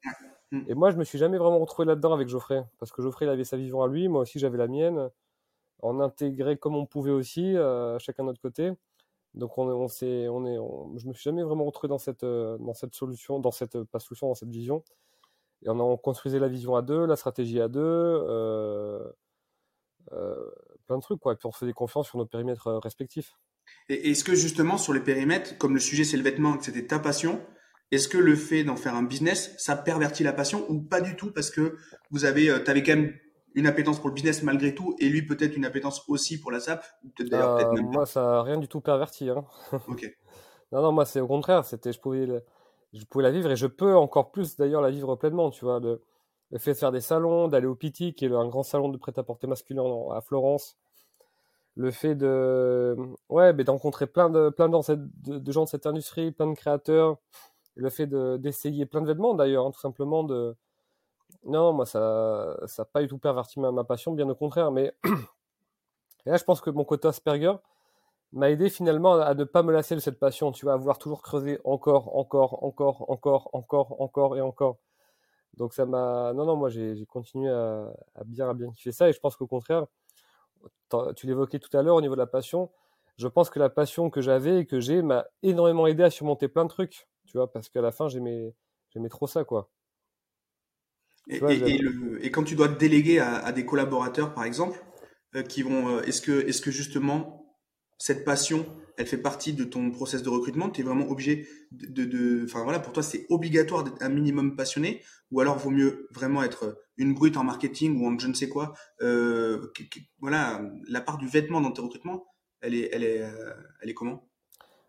[0.52, 0.62] Mm.
[0.68, 3.30] Et moi, je me suis jamais vraiment retrouvé là-dedans avec Geoffrey, parce que Geoffrey, il
[3.30, 5.10] avait sa vision à lui, moi aussi, j'avais la mienne.
[5.82, 8.72] On intégrait comme on pouvait aussi, euh, chacun de notre côté.
[9.34, 12.58] Donc, on, on, est, on est, je me suis jamais vraiment retrouvé dans cette, euh,
[12.60, 14.84] dans cette solution, dans cette, pas solution, dans cette vision.
[15.64, 19.04] Et on, a, construisait la vision à deux, la stratégie à deux, euh,
[20.88, 21.34] plein de trucs, quoi.
[21.34, 23.34] Et puis, on faisait confiance sur nos périmètres respectifs.
[23.90, 26.88] Et est-ce que justement sur les périmètres, comme le sujet c'est le vêtement, que c'était
[26.88, 27.42] ta passion,
[27.92, 31.16] est-ce que le fait d'en faire un business, ça pervertit la passion ou pas du
[31.16, 31.76] tout parce que
[32.10, 33.14] vous avez, euh, avais quand même
[33.54, 36.62] une appétence pour le business malgré tout et lui peut-être une appétence aussi pour la
[36.62, 36.86] SAP
[37.18, 39.30] peut-être euh, Moi ça n'a rien du tout perverti.
[39.30, 39.44] Hein.
[39.90, 40.10] ok.
[40.72, 42.28] non non moi c'est au contraire c'était je pouvais
[42.94, 45.80] je pouvais la vivre et je peux encore plus d'ailleurs la vivre pleinement tu vois
[45.80, 46.02] le,
[46.58, 49.48] fait de faire des salons d'aller au Piti qui est un grand salon de prêt-à-porter
[49.48, 50.78] masculin à Florence.
[51.76, 52.98] Le fait de
[53.30, 57.18] ouais mais d'encontrer plein de plein de, de, gens de cette industrie plein de créateurs.
[57.76, 60.56] Le fait d'essayer plein de vêtements d'ailleurs hein, tout simplement de
[61.46, 64.72] non moi ça ça n'a pas du tout perverti ma, ma, passion bien au contraire
[64.72, 65.10] mais et
[66.30, 67.54] là je pense que mon côté Asperger
[68.34, 71.22] m'a aidé finalement à ne pas me lasser de cette passion tu vas avoir toujours
[71.22, 74.78] creusé encore encore encore encore encore encore et encore
[75.58, 79.10] donc ça m'a non non moi j'ai continué à, à bien à bien kiffer ça
[79.10, 79.86] et je pense qu'au contraire
[81.16, 82.70] tu l'évoquais tout à l'heure au niveau de la passion.
[83.18, 86.48] Je pense que la passion que j'avais et que j'ai m'a énormément aidé à surmonter
[86.48, 88.54] plein de trucs, tu vois, parce qu'à la fin, j'aimais,
[88.90, 89.70] j'aimais trop ça, quoi.
[91.28, 91.40] Et,
[92.22, 94.84] et, quand tu dois te déléguer à, des collaborateurs, par exemple,
[95.36, 97.41] euh, qui vont, euh, est-ce que, est-ce que justement
[98.02, 98.66] cette passion,
[98.98, 102.80] elle fait partie de ton process de recrutement Tu es vraiment obligé de, enfin voilà,
[102.80, 107.14] pour toi c'est obligatoire d'être un minimum passionné, ou alors vaut mieux vraiment être une
[107.14, 108.74] brute en marketing ou en je ne sais quoi.
[109.04, 109.72] Euh,
[110.20, 112.26] voilà, la part du vêtement dans tes recrutements,
[112.62, 114.28] elle est, euh, comment?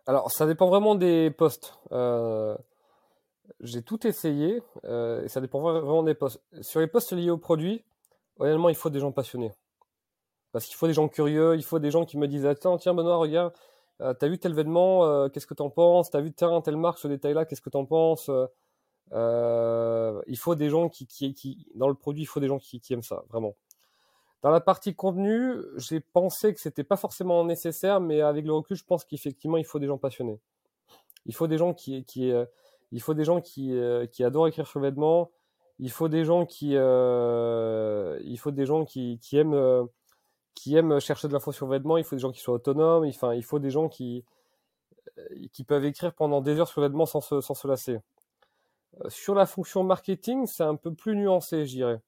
[0.07, 1.77] Alors ça dépend vraiment des postes.
[1.91, 2.57] Euh,
[3.59, 6.41] j'ai tout essayé, et ça dépend vraiment des postes.
[6.61, 7.85] Sur les postes liés au produit,
[8.39, 9.51] honnêtement, il faut des gens passionnés.
[10.53, 12.93] Parce qu'il faut des gens curieux, il faut des gens qui me disent Attends, tiens,
[12.93, 13.53] Benoît, regarde,
[13.99, 16.09] t'as vu tel vêtement, qu'est-ce que t'en penses?
[16.11, 18.29] T'as vu tel, telle marque, ce détail-là, qu'est-ce que t'en penses?
[19.11, 22.79] Il faut des gens qui, qui, qui, dans le produit, il faut des gens qui,
[22.79, 23.55] qui aiment ça, vraiment.
[24.43, 28.75] Dans la partie contenu, j'ai pensé que c'était pas forcément nécessaire, mais avec le recul,
[28.75, 30.37] je pense qu'effectivement, il faut des gens passionnés.
[31.25, 32.45] Il faut des gens qui, qui euh,
[32.91, 35.31] il faut des gens qui, euh, adorent écrire sur le vêtement.
[35.79, 39.87] Il faut des gens qui, euh, il faut des gens qui aiment,
[40.55, 41.97] qui aiment chercher de l'info sur le vêtement.
[41.97, 43.05] Il faut des gens qui soient autonomes.
[43.05, 44.23] Enfin, il faut des gens qui,
[45.51, 47.99] qui peuvent écrire pendant des heures sur le vêtement sans se, sans se lasser.
[49.07, 52.01] Sur la fonction marketing, c'est un peu plus nuancé, je dirais.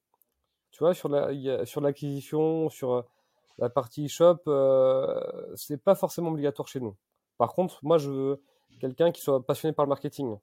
[0.70, 3.02] Tu vois, sur la, sur l'acquisition, sur euh,
[3.58, 5.20] la partie shop, euh,
[5.54, 6.94] c'est pas forcément obligatoire chez nous.
[7.38, 8.42] Par contre, moi, je veux
[8.80, 10.36] quelqu'un qui soit passionné par le marketing,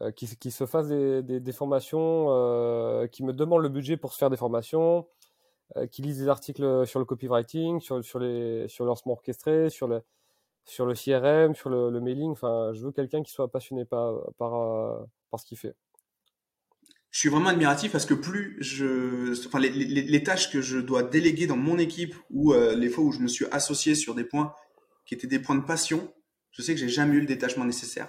[0.00, 4.12] euh, qui, qui, se fasse des, des, formations, euh, qui me demande le budget pour
[4.12, 5.06] se faire des formations,
[5.90, 9.88] qui lise des articles sur le copywriting, sur, sur, les, sur le lancement orchestré, sur
[9.88, 10.02] le,
[10.64, 12.30] sur le CRM, sur le, mailing.
[12.30, 15.74] Enfin, je veux quelqu'un qui soit passionné par, par, par ce qu'il fait
[17.14, 21.04] je suis vraiment admiratif parce que plus je, enfin les, les, tâches que je dois
[21.04, 24.24] déléguer dans mon équipe ou euh, les fois où je me suis associé sur des
[24.24, 24.52] points
[25.06, 26.12] qui étaient des points de passion,
[26.50, 28.08] je sais que j'ai jamais eu le détachement nécessaire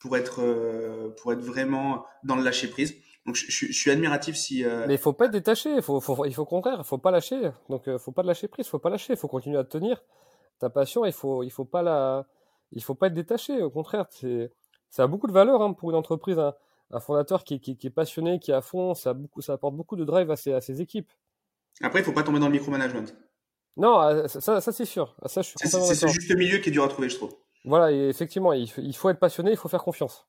[0.00, 2.96] pour être euh, pour être vraiment dans le lâcher prise.
[3.26, 4.64] Donc je, je, suis admiratif si.
[4.64, 4.86] Euh...
[4.86, 6.98] Mais il faut pas être détaché, il faut, faut, il faut au contraire, il faut
[6.98, 7.50] pas lâcher.
[7.68, 10.02] Donc euh, faut pas lâcher prise, faut pas lâcher, il faut continuer à tenir
[10.58, 11.04] ta passion.
[11.04, 12.26] Il faut il faut pas la,
[12.72, 13.62] il faut pas être détaché.
[13.62, 14.50] Au contraire, c'est
[14.88, 16.38] ça a beaucoup de valeur hein, pour une entreprise.
[16.38, 16.54] Hein
[16.92, 19.76] un fondateur qui, qui, qui, est passionné, qui est à fond, ça, beaucoup, ça apporte
[19.76, 21.10] beaucoup de drive à ses, à ses équipes.
[21.82, 23.04] Après, il faut pas tomber dans le micromanagement.
[23.76, 25.16] Non, ah, ça, ça c'est sûr.
[25.26, 27.34] Ça, c'est ce juste milieu qui est dur à trouver, je trouve.
[27.64, 30.26] Voilà, et effectivement, il, il faut être passionné, il faut faire confiance.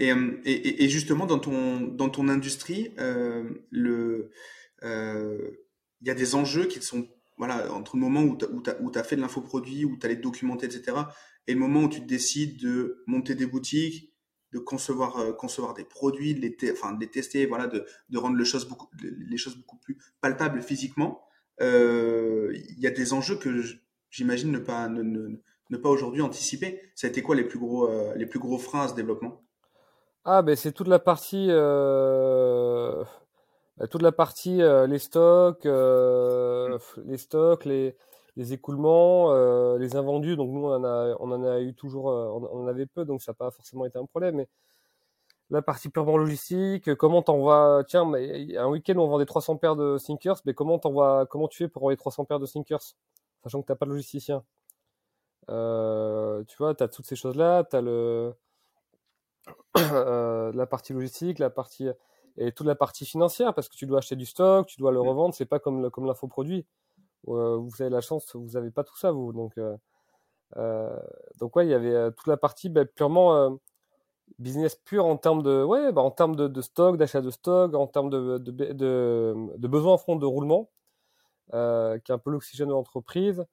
[0.00, 3.44] Et, euh, et, justement, dans ton, dans ton industrie, euh,
[4.82, 5.50] euh,
[6.00, 9.16] il y a des enjeux qui sont, voilà, entre le moment où tu as, fait
[9.16, 10.96] de l'infoproduit, où tu allais te documenter, etc.,
[11.46, 14.14] et le moment où tu décides de monter des boutiques,
[14.52, 18.44] de concevoir concevoir des produits, de les, enfin, les tester, voilà, de, de rendre le
[18.44, 21.22] chose beaucoup, les choses beaucoup plus palpables physiquement.
[21.60, 23.62] Il y a des enjeux que
[24.10, 26.80] j'imagine ne pas ne, ne, pas aujourd'hui anticiper.
[26.94, 29.44] Ça a été quoi les plus gros les plus gros freins à ce développement?
[30.24, 33.04] Ah ben c'est toute la partie euh,
[33.90, 36.78] toute la partie les stocks mmh.
[37.06, 37.96] les stocks les
[38.36, 40.36] les écoulements, euh, les invendus.
[40.36, 43.04] Donc nous, on en a, on en a eu toujours, euh, on en avait peu,
[43.04, 44.36] donc ça n'a pas forcément été un problème.
[44.36, 44.48] Mais
[45.50, 49.76] la partie purement logistique, comment t'envoies, tiens, mais un week-end où on vendait 300 paires
[49.76, 52.82] de sneakers, mais comment t'envoies, comment tu fais pour envoyer 300 paires de sneakers,
[53.42, 54.44] sachant que t'as pas de logisticien?
[55.50, 58.32] Euh, tu vois, tu as toutes ces choses-là, tu as le, euh,
[59.74, 61.88] la partie logistique, la partie,
[62.36, 65.00] et toute la partie financière, parce que tu dois acheter du stock, tu dois le
[65.00, 66.66] revendre, c'est pas comme, comme l'infoproduit.
[67.28, 69.32] Euh, vous avez la chance, vous n'avez pas tout ça, vous.
[69.32, 69.76] Donc, euh,
[70.56, 70.98] euh,
[71.38, 73.58] donc ouais, il y avait toute la partie bah, purement
[74.38, 77.74] business pur en termes de, ouais, bah, en termes de, de stock, d'achat de stock,
[77.74, 80.70] en termes de, de, de, de besoin en front de roulement,
[81.54, 83.44] euh, qui est un peu l'oxygène de l'entreprise,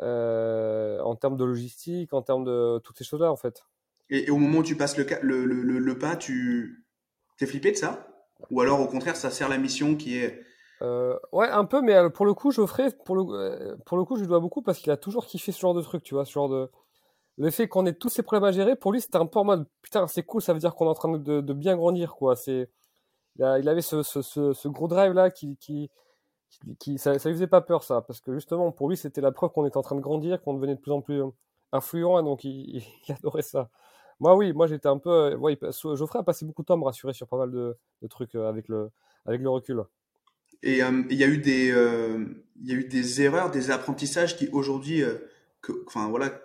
[0.00, 3.64] euh, en termes de logistique, en termes de toutes ces choses-là, en fait.
[4.10, 6.84] Et, au moment où tu passes le, le, pas, tu
[7.38, 8.08] t'es flippé de ça?
[8.50, 10.44] Ou alors, au contraire, ça sert la mission qui est
[10.82, 14.04] euh, ouais, un peu, mais euh, pour le coup, Geoffrey, pour le, euh, pour le
[14.04, 16.14] coup, je lui dois beaucoup parce qu'il a toujours kiffé ce genre de truc, tu
[16.14, 16.70] vois, ce genre de.
[17.36, 19.44] Le fait qu'on ait tous ces problèmes à gérer, pour lui, c'était un peu en
[19.44, 22.36] mode putain, c'est cool, ça veut dire qu'on est en train de, bien grandir, quoi.
[22.36, 22.70] C'est,
[23.38, 25.90] il, avait ce, ce, ce, gros drive là qui, qui,
[26.78, 29.32] qui, ça, ça lui faisait pas peur, ça, parce que justement, pour lui, c'était la
[29.32, 31.22] preuve qu'on était en train de grandir, qu'on devenait de plus en plus
[31.74, 33.70] influent, donc il, adorait ça.
[34.20, 35.34] Moi, oui, moi j'étais un peu.
[35.34, 37.76] Ouais, Geoffrey a passé beaucoup de temps à me rassurer sur pas mal de,
[38.08, 38.90] trucs avec le,
[39.26, 39.84] avec le recul.
[40.62, 42.24] Et euh, il y a eu des, euh,
[42.62, 45.18] y a eu des erreurs, des apprentissages qui aujourd'hui, euh,
[45.86, 46.40] enfin voilà,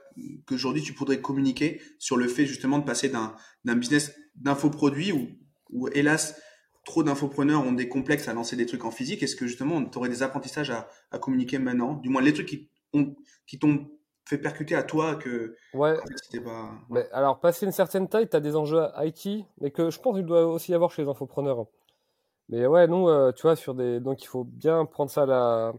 [0.46, 5.14] qu'aujourd'hui tu pourrais communiquer sur le fait justement de passer d'un, business d'infoproduits
[5.72, 6.36] où, hélas
[6.86, 9.24] trop d'infopreneurs ont des complexes à lancer des trucs en physique.
[9.24, 12.70] Est-ce que justement tu aurais des apprentissages à, communiquer maintenant, du moins les trucs qui
[13.46, 13.88] qui t'ont
[14.30, 15.98] fait percuter à toi que ouais.
[16.24, 16.72] c'était pas.
[16.90, 20.16] Mais alors passer une certaine taille, tu as des enjeux IT, mais que je pense
[20.16, 21.66] qu'il doit aussi y avoir chez les infopreneurs.
[22.50, 25.74] Mais ouais, nous, euh, tu vois, sur des, donc il faut bien prendre ça la,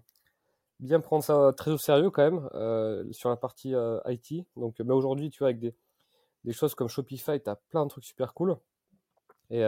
[0.81, 4.47] bien prendre ça très au sérieux quand même euh, sur la partie euh, IT.
[4.57, 5.75] Donc, mais aujourd'hui, tu vois, avec des,
[6.45, 8.57] des choses comme Shopify, tu as plein de trucs super cool.
[9.51, 9.65] Et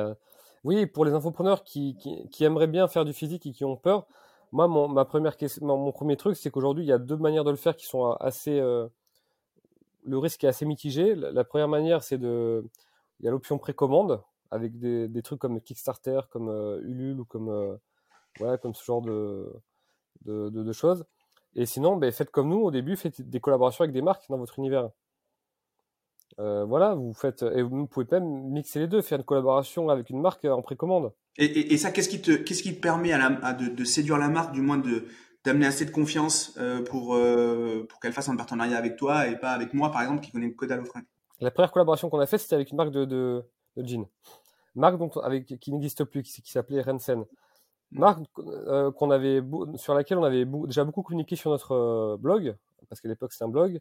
[0.63, 3.77] oui, pour les infopreneurs qui, qui, qui, aimeraient bien faire du physique et qui ont
[3.77, 4.07] peur,
[4.53, 7.45] moi, mon, ma première question, mon, premier truc, c'est qu'aujourd'hui, il y a deux manières
[7.45, 11.15] de le faire qui sont assez, le risque est assez mitigé.
[11.15, 12.65] La, première manière, c'est de
[13.21, 16.49] il y a l'option précommande avec des, des, trucs comme Kickstarter, comme
[16.85, 17.79] Ulule ou comme,
[18.39, 19.53] voilà, comme ce genre de,
[20.25, 21.05] de, de, choses.
[21.55, 24.39] Et sinon, ben, faites comme nous au début, faites des collaborations avec des marques dans
[24.39, 24.91] votre univers.
[26.39, 30.09] Euh, voilà, vous faites et vous pouvez même mixer les deux, faire une collaboration avec
[30.11, 31.13] une marque en précommande.
[31.37, 34.19] Et, et, ça, qu'est-ce qui te qu'est-ce qui te permet à la, de, de, séduire
[34.19, 35.07] la marque, du moins de
[35.45, 39.39] d'amener assez de confiance euh, pour euh, pour qu'elle fasse un partenariat avec toi et
[39.39, 40.85] pas avec moi, par exemple, qui connais que dalle
[41.41, 43.45] La première collaboration qu'on a faite, c'était avec une marque de, de,
[43.77, 44.07] de jeans,
[44.75, 47.25] marque dont avec qui n'existe plus, qui, qui s'appelait Rensen.
[47.91, 49.43] Marque qu'on avait
[49.77, 52.57] sur laquelle on avait déjà beaucoup communiqué sur notre blog,
[52.89, 53.81] parce qu'à l'époque c'était un blog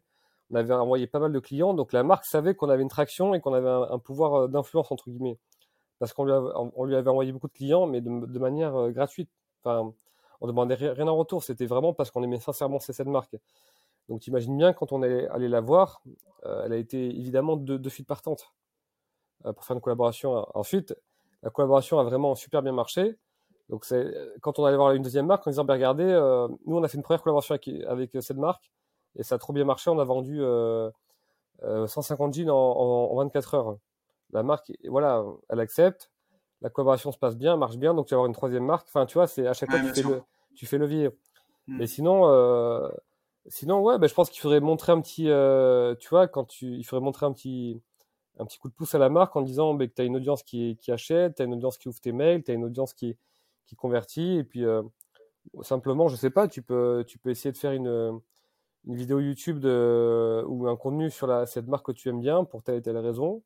[0.52, 3.34] on avait envoyé pas mal de clients, donc la marque savait qu'on avait une traction
[3.34, 5.38] et qu'on avait un, pouvoir euh, d'influence entre guillemets,
[5.98, 9.30] parce qu'on lui, on avait envoyé beaucoup de clients, mais de, manière euh, gratuite.
[9.64, 9.92] Enfin,
[10.40, 13.36] on demandait rien en retour, c'était vraiment parce qu'on aimait sincèrement cette marque.
[14.08, 16.02] Donc tu imagines bien quand on est allé la voir,
[16.44, 18.52] euh, elle a été évidemment de, de suite partante
[19.42, 20.46] pour faire une collaboration.
[20.54, 20.94] Ensuite,
[21.42, 23.16] la collaboration a vraiment super bien marché.
[23.68, 23.86] Donc
[24.40, 26.04] quand on allait voir une deuxième marque en disant, ben, regardez,
[26.66, 28.70] nous on a fait une première collaboration avec cette marque
[29.16, 29.90] et ça a trop bien marché.
[29.90, 33.76] On a vendu 150 euh, jeans en, 24 heures.
[34.32, 36.10] La marque, voilà, elle accepte.
[36.62, 37.92] La collaboration se passe bien, marche bien.
[37.92, 38.86] Donc, tu vas avoir une troisième marque.
[38.88, 40.22] Enfin, tu vois, c'est à chaque fois, tu fais, le,
[40.54, 41.08] tu fais levier.
[41.66, 41.78] Hmm.
[41.78, 42.88] Mais sinon, euh,
[43.48, 46.76] sinon, ouais, bah, je pense qu'il faudrait montrer un petit, euh, tu vois, quand tu,
[46.76, 47.82] il faudrait montrer un petit,
[48.38, 50.16] un petit coup de pouce à la marque en disant bah, que tu as une
[50.16, 52.64] audience qui, qui achète, tu as une audience qui ouvre tes mails, tu as une
[52.64, 53.16] audience qui,
[53.66, 54.38] qui convertit.
[54.38, 54.64] Et puis,
[55.62, 58.20] simplement, je sais pas, tu peux, tu peux essayer de faire une,
[58.86, 62.62] une vidéo YouTube ou un contenu sur la, cette marque que tu aimes bien pour
[62.62, 63.42] telle et telle raison.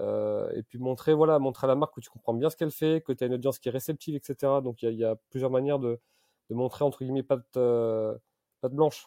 [0.00, 2.70] Euh, et puis montrer, voilà, montrer à la marque que tu comprends bien ce qu'elle
[2.70, 4.34] fait, que tu as une audience qui est réceptive, etc.
[4.62, 6.00] Donc il y, a plusieurs manières de,
[6.50, 8.14] montrer, entre guillemets, patte, euh,
[8.62, 9.06] blanche.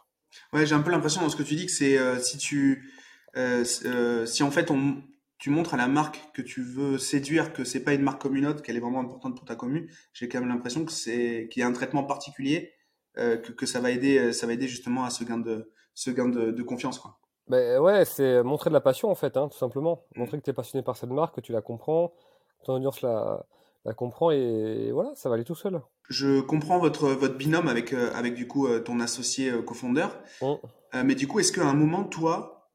[0.54, 2.91] Ouais, j'ai un peu l'impression dans ce que tu dis que c'est euh, si tu.
[3.38, 5.04] Euh, si en fait on,
[5.38, 8.62] tu montres à la marque que tu veux séduire, que c'est pas une marque communaute,
[8.62, 11.63] qu'elle est vraiment importante pour ta commune, j'ai quand même l'impression que c'est qu'il y
[11.63, 12.71] a un traitement particulier
[13.15, 16.12] que, que, ça va aider, euh, ça va aider justement à ce gain de, ce
[16.12, 17.17] gain de, de confiance, quoi.
[17.47, 20.04] Ben ouais, c'est montrer de la passion en fait, hein, tout simplement.
[20.15, 20.19] Mm.
[20.19, 22.13] Montrer que tu es passionné par cette marque, que tu la comprends,
[22.60, 23.45] que ton audience la,
[23.86, 25.80] la comprend et, voilà, ça va aller tout seul.
[26.10, 30.19] Je comprends votre, votre binôme avec, euh, avec du coup ton associé cofondeur.
[30.41, 31.04] Mm.
[31.04, 32.71] mais du coup, est-ce qu'à un moment, toi,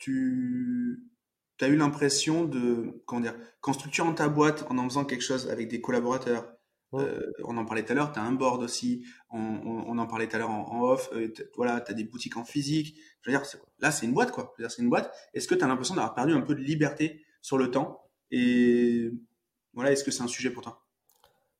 [0.00, 1.10] tu
[1.60, 5.50] as eu l'impression de, comment dire, qu'en structurant ta boîte, en en faisant quelque chose
[5.50, 6.46] avec des collaborateurs,
[6.94, 10.06] euh, on en parlait tout à l'heure, tu as un board aussi, on, on, en
[10.06, 12.96] parlait tout à l'heure en, off, euh, voilà, tu as des boutiques en physique.
[13.20, 13.46] Je veux dire,
[13.80, 14.54] là, c'est une boîte, quoi.
[14.56, 15.14] Je veux dire, c'est une boîte.
[15.34, 18.02] Est-ce que tu as l'impression d'avoir perdu un peu de liberté sur le temps?
[18.30, 19.10] Et
[19.74, 20.82] voilà, est-ce que c'est un sujet pour toi?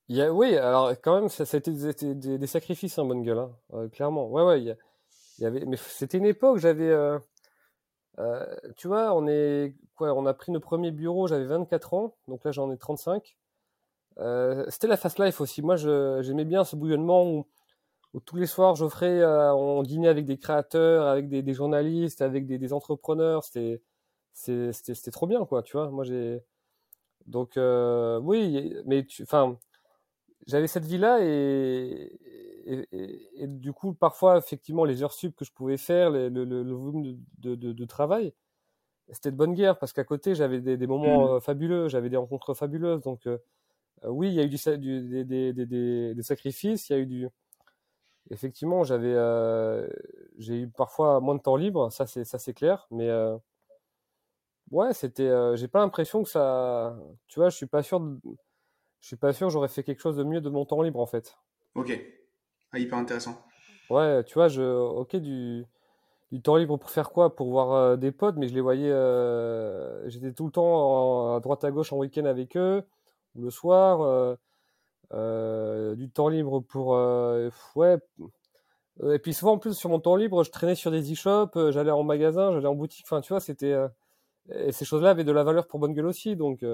[0.08, 3.04] Il y a, Oui, alors quand même, ça, ça a été des, des, sacrifices, hein,
[3.04, 4.30] bonne gueule, hein, euh, clairement.
[4.30, 4.76] Ouais, ouais, il
[5.40, 6.90] y, avait, mais c'était une époque, j'avais.
[8.76, 12.44] Tu vois, on est quoi On a pris nos premiers bureaux, j'avais 24 ans, donc
[12.44, 13.36] là j'en ai 35.
[14.20, 15.62] Euh, c'était la fast life aussi.
[15.62, 17.46] Moi, j'aimais bien ce bouillonnement où,
[18.14, 22.22] où tous les soirs, j'offrais, euh, on dînait avec des créateurs, avec des, des journalistes,
[22.22, 23.44] avec des, des entrepreneurs.
[23.44, 23.80] C'était,
[24.32, 25.62] c'était trop bien, quoi.
[25.62, 26.42] Tu vois, moi, j'ai.
[27.26, 29.58] Donc, euh, oui, mais enfin,
[30.46, 32.18] j'avais cette vie-là et,
[32.66, 36.44] et, et, du coup, parfois, effectivement, les heures sup que je pouvais faire, le, le,
[36.44, 38.32] le volume de, de, de, travail,
[39.10, 41.40] c'était de bonne guerre parce qu'à côté, j'avais des, des, moments mmh.
[41.42, 43.02] fabuleux, j'avais des rencontres fabuleuses.
[43.02, 43.38] Donc, euh,
[44.04, 47.28] oui, il y a eu du, des, des, des, sacrifices, il y a eu du.
[48.30, 49.88] Effectivement, j'avais, euh,
[50.36, 53.36] j'ai eu parfois moins de temps libre, ça c'est, ça c'est clair, mais euh,
[54.70, 58.00] ouais, c'était, j'ai pas l'impression que ça, tu vois, je suis pas sûr,
[59.00, 61.06] je suis pas sûr, j'aurais fait quelque chose de mieux de mon temps libre en
[61.06, 61.38] fait.
[61.74, 61.98] Ok,
[62.72, 63.42] ah, hyper intéressant.
[63.88, 65.64] Ouais, tu vois, je, ok, du,
[66.30, 67.34] du temps libre pour faire quoi?
[67.34, 68.92] Pour voir des potes, mais je les voyais,
[70.10, 72.84] j'étais tout le temps à droite à gauche en week-end avec eux
[73.40, 74.36] le soir, euh,
[75.14, 77.98] euh, du temps libre pour euh, ouais.
[79.12, 81.92] Et puis souvent en plus sur mon temps libre, je traînais sur des e-shops, j'allais
[81.92, 83.04] en magasin, j'allais en boutique.
[83.06, 83.74] Enfin, tu vois, c'était
[84.50, 86.36] et ces choses-là avaient de la valeur pour Bonne Gueule aussi.
[86.36, 86.64] Donc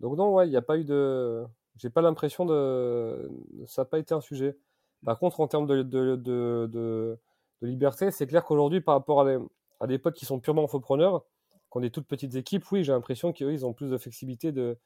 [0.00, 1.44] donc non, ouais, il n'y a pas eu de,
[1.76, 3.28] j'ai pas l'impression de,
[3.66, 4.56] ça n'a pas été un sujet.
[5.04, 7.18] Par contre, en termes de, de, de,
[7.62, 9.38] liberté, c'est clair qu'aujourd'hui, par rapport à,
[9.80, 11.24] à, des potes qui sont purement infopreneurs,
[11.70, 14.52] qui ont des toutes petites équipes, oui, j'ai l'impression qu'ils ils ont plus de flexibilité
[14.52, 14.78] de,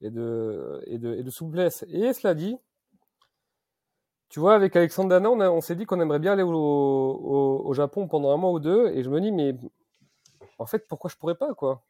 [0.00, 1.84] et de, et de, et de souplesse.
[1.88, 2.56] Et cela dit,
[4.28, 8.06] tu vois, avec Alexandre Dana, on, s'est dit qu'on aimerait bien aller au, au, Japon
[8.08, 9.54] pendant un mois ou deux, et je me dis, mais
[10.58, 11.82] en fait, pourquoi je pourrais pas, quoi?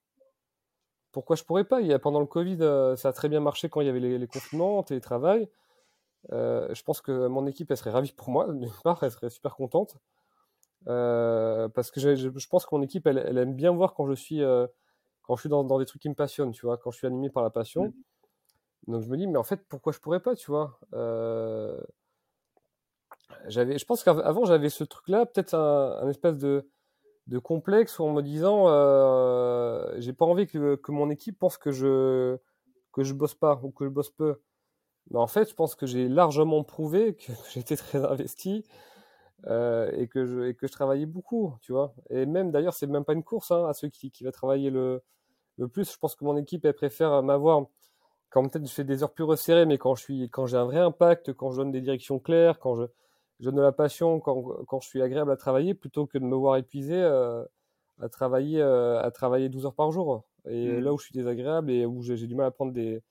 [1.12, 1.80] Pourquoi je pourrais pas?
[1.80, 3.90] Il y a, Pendant le Covid, euh, ça a très bien marché quand il y
[3.90, 5.48] avait les, les confinements, télétravail.
[6.32, 9.30] Euh, je pense que mon équipe, elle serait ravie pour moi, d'une part, elle serait
[9.30, 9.96] super contente.
[10.88, 14.14] Euh, parce que je, pense que mon équipe, elle, elle, aime bien voir quand je
[14.14, 14.66] suis euh,
[15.22, 17.06] quand je suis dans, dans, des trucs qui me passionnent, tu vois, quand je suis
[17.06, 17.86] animé par la passion.
[17.86, 17.92] Mmh.
[18.90, 21.80] Donc je me dis, mais en fait, pourquoi je pourrais pas, tu vois euh,
[23.48, 26.68] j'avais, Je pense qu'avant, j'avais ce truc-là, peut-être un, un, espèce de,
[27.26, 31.70] de complexe en me disant, euh, j'ai pas envie que, que, mon équipe pense que
[31.70, 32.38] je,
[32.92, 34.40] que je bosse pas ou que je bosse peu.
[35.10, 38.64] Mais en fait, je pense que j'ai largement prouvé que j'étais très investi
[39.46, 41.94] euh, et, que je, et que je travaillais beaucoup, tu vois.
[42.10, 44.70] Et même d'ailleurs, c'est même pas une course hein, à ceux qui, qui va travailler
[44.70, 45.02] le,
[45.58, 45.90] le plus.
[45.92, 47.66] Je pense que mon équipe, elle préfère m'avoir
[48.30, 50.64] quand peut-être je fais des heures plus resserrées, mais quand je suis, quand j'ai un
[50.64, 52.84] vrai impact, quand je donne des directions claires, quand je,
[53.40, 56.24] je donne de la passion, quand, quand je suis agréable à travailler, plutôt que de
[56.24, 57.42] me voir épuisé euh,
[58.00, 60.24] à travailler, euh, à travailler 12 heures par jour.
[60.48, 60.80] Et mmh.
[60.80, 63.02] là où je suis désagréable et où j'ai du mal à prendre des,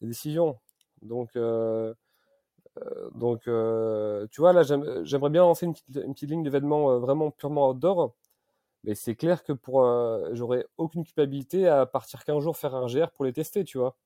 [0.00, 0.58] des décisions.
[1.02, 1.94] Donc, euh
[3.14, 6.90] donc, euh, tu vois, là, j'aimerais bien lancer une petite, une petite, ligne de vêtements
[6.92, 8.14] euh, vraiment purement outdoor.
[8.84, 9.82] Mais c'est clair que pour,
[10.32, 13.96] j'aurais aucune culpabilité à partir qu'un jour faire un GR pour les tester, tu vois.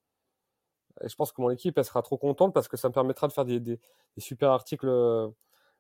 [1.02, 3.26] Et je pense que mon équipe, elle sera trop contente parce que ça me permettra
[3.28, 3.80] de faire des, des,
[4.16, 4.86] des super articles,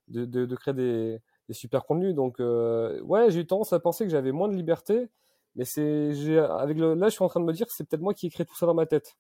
[0.08, 1.20] de, créer des,
[1.52, 2.14] super contenus.
[2.14, 5.08] Donc, euh, ouais, j'ai eu tendance à penser que j'avais moins de liberté.
[5.56, 8.02] Mais c'est, avec le, là, je suis en train de me dire que c'est peut-être
[8.02, 9.16] moi qui ai créé tout ça dans ma tête,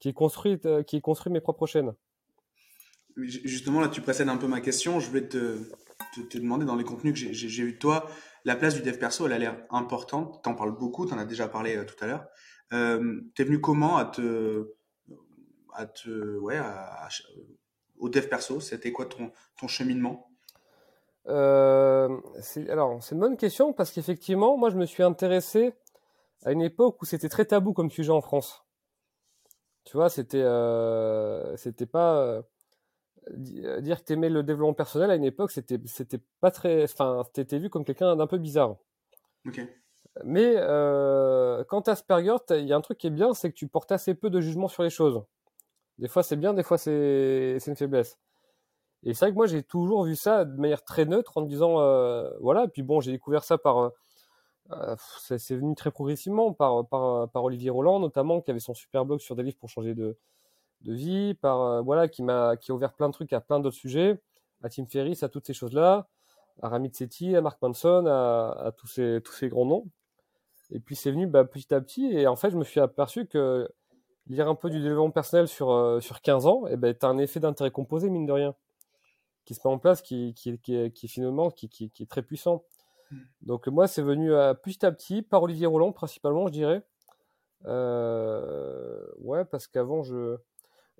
[0.00, 1.94] qui ai construit, qui ai construit mes propres chaînes.
[3.18, 5.00] Justement, là, tu précèdes un peu ma question.
[5.00, 5.58] Je voulais te,
[6.34, 8.08] demander dans les contenus que j'ai eu de toi,
[8.44, 10.40] la place du dev perso, elle a l'air importante.
[10.42, 12.26] Tu en parles beaucoup, tu en as déjà parlé euh, tout à l'heure.
[12.72, 14.74] Euh, es venu comment à te,
[15.72, 15.86] à,
[17.98, 18.60] au dev perso?
[18.60, 20.30] C'était quoi ton, cheminement?
[21.26, 22.20] Euh,
[22.68, 25.74] Alors, c'est une bonne question parce qu'effectivement, moi, je me suis intéressé
[26.44, 28.64] à une époque où c'était très tabou comme sujet en France.
[29.84, 32.42] Tu vois, c'était, euh, c'était pas euh, euh,
[33.30, 37.58] dire que t'aimais le développement personnel à une époque, c'était, c'était pas très, enfin, t'étais
[37.58, 38.76] vu comme quelqu'un d'un peu bizarre.
[39.46, 39.60] Ok.
[40.24, 43.56] Mais euh, quant à Asperger, il y a un truc qui est bien, c'est que
[43.56, 45.22] tu portes assez peu de jugement sur les choses.
[45.98, 48.18] Des fois c'est bien, des fois c'est, c'est une faiblesse.
[49.04, 51.48] Et c'est vrai que moi j'ai toujours vu ça de manière très neutre en me
[51.48, 52.64] disant euh, voilà.
[52.64, 53.92] Et puis bon, j'ai découvert ça par
[54.72, 59.04] euh, c'est venu très progressivement par, par, par Olivier Roland notamment qui avait son super
[59.06, 60.18] blog sur des livres pour changer de,
[60.82, 63.60] de vie, par euh, voilà qui m'a qui a ouvert plein de trucs à plein
[63.60, 64.20] d'autres sujets,
[64.62, 66.08] à Tim Ferriss, à toutes ces choses-là,
[66.62, 69.86] à Ramit Sethi, à Mark Manson, à, à, tous ces tous ces grands noms.
[70.70, 73.26] Et puis c'est venu bah, petit à petit et en fait je me suis aperçu
[73.26, 73.68] que
[74.28, 77.08] lire un peu du développement personnel sur euh, sur 15 ans, et eh ben t'as
[77.08, 78.54] un effet d'intérêt composé mine de rien
[79.48, 82.64] qui se met en place, qui qui qui, qui finalement qui, qui, est très puissant.
[83.40, 86.82] Donc moi, c'est venu à, petit à petit par Olivier Roland principalement, je dirais.
[87.64, 90.36] Euh, ouais, parce qu'avant je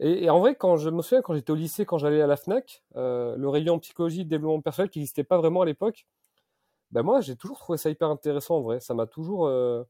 [0.01, 2.27] et, et, en vrai, quand je me souviens, quand j'étais au lycée, quand j'allais à
[2.27, 6.07] la Fnac, euh, le rayon psychologie de développement personnel qui n'existait pas vraiment à l'époque,
[6.93, 8.81] ben moi, j'ai toujours trouvé ça hyper intéressant en vrai.
[8.81, 9.47] Ça m'a toujours.
[9.47, 9.83] Euh...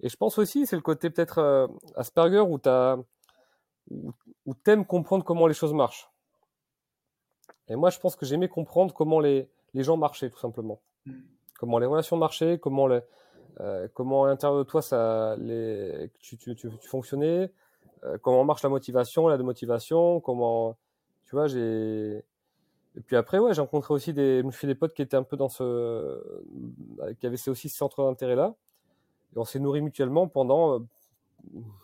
[0.00, 2.96] Et je pense aussi, c'est le côté peut-être euh, Asperger où t'as
[3.90, 6.10] où, t'aimes comprendre comment les choses marchent.
[7.68, 11.12] Et moi, je pense que j'aimais comprendre comment les les gens marchaient tout simplement, mm.
[11.58, 12.88] comment les relations marchaient, comment
[13.92, 17.52] comment à l'intérieur de toi ça les tu tu, tu, fonctionnais
[18.22, 20.76] comment marche la motivation, la démotivation, comment,
[21.24, 22.22] tu vois, j'ai.
[22.96, 25.16] Et puis après, ouais, j'ai rencontré aussi des, je me suis des potes qui étaient
[25.16, 26.20] un peu dans ce,
[27.18, 28.54] qui avaient aussi ce centre d'intérêt là,
[29.34, 30.78] et on s'est nourris mutuellement pendant, euh,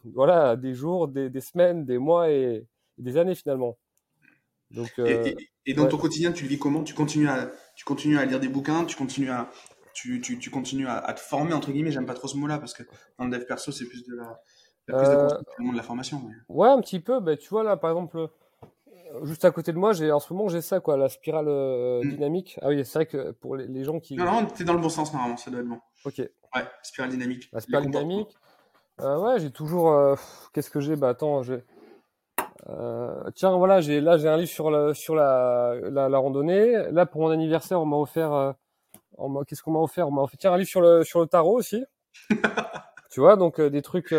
[0.04, 2.64] voilà, des jours, des, des, semaines, des mois et,
[2.98, 3.76] des années finalement.
[4.70, 5.88] Donc, euh, et, et, dans ouais.
[5.88, 6.84] ton quotidien, tu le vis comment?
[6.84, 9.50] Tu continues à, tu continues à lire des bouquins, tu continues à,
[9.94, 11.90] tu, tu, tu continues à, à, te former entre guillemets.
[11.90, 12.84] J'aime pas trop ce mot-là parce que
[13.18, 14.40] dans le dev perso, c'est plus de la,
[14.92, 16.22] euh, de la formation.
[16.26, 16.34] Mais...
[16.48, 17.20] Ouais, un petit peu.
[17.20, 18.28] Ben, tu vois, là, par exemple,
[19.22, 22.02] juste à côté de moi, j'ai en ce moment, j'ai ça, quoi, la spirale euh,
[22.02, 22.10] mm.
[22.10, 22.58] dynamique.
[22.62, 24.16] Ah oui, c'est vrai que pour les, les, gens qui.
[24.16, 25.80] Non, non, t'es dans le bon sens, normalement, ça doit être bon.
[26.04, 26.18] Ok.
[26.18, 27.48] Ouais, spirale dynamique.
[27.52, 28.36] La spirale dynamique.
[29.00, 29.92] Euh, ouais, j'ai toujours.
[29.92, 30.14] Euh,
[30.52, 30.96] Qu'est-ce que j'ai?
[30.96, 31.64] Bah, attends, j'ai.
[32.68, 36.90] Euh, tiens, voilà, j'ai là j'ai un livre sur la sur la, la, la randonnée.
[36.90, 38.32] Là pour mon anniversaire, on m'a offert.
[38.32, 38.52] Euh,
[39.46, 40.08] Qu'est-ce qu'on m'a offert?
[40.08, 41.84] On m'a offert tiens un livre sur le sur le tarot aussi.
[43.10, 44.14] tu vois, donc euh, des trucs.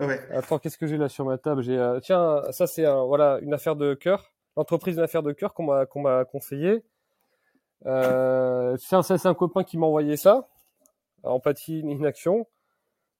[0.00, 0.20] Ouais.
[0.32, 1.62] Attends, qu'est-ce que j'ai là sur ma table?
[1.62, 5.32] J'ai euh, tiens, ça c'est un, voilà une affaire de cœur, l'entreprise d'une affaire de
[5.32, 6.84] cœur qu'on m'a qu'on m'a conseillé.
[7.86, 10.48] Euh, tiens, ça c'est un copain qui m'a envoyé ça.
[11.24, 12.46] Empathie, inaction.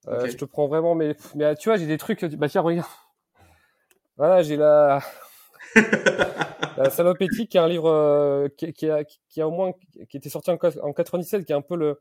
[0.06, 0.30] Euh, okay.
[0.30, 2.24] Je te prends vraiment, mais mais tu vois, j'ai des trucs.
[2.36, 2.88] Bah tiens, regarde.
[4.16, 5.00] Voilà, j'ai la
[6.76, 9.72] la salope éthique, qui est un livre euh, qui, qui, a, qui a au moins
[10.08, 12.00] qui était sorti en, en 97, qui est un peu le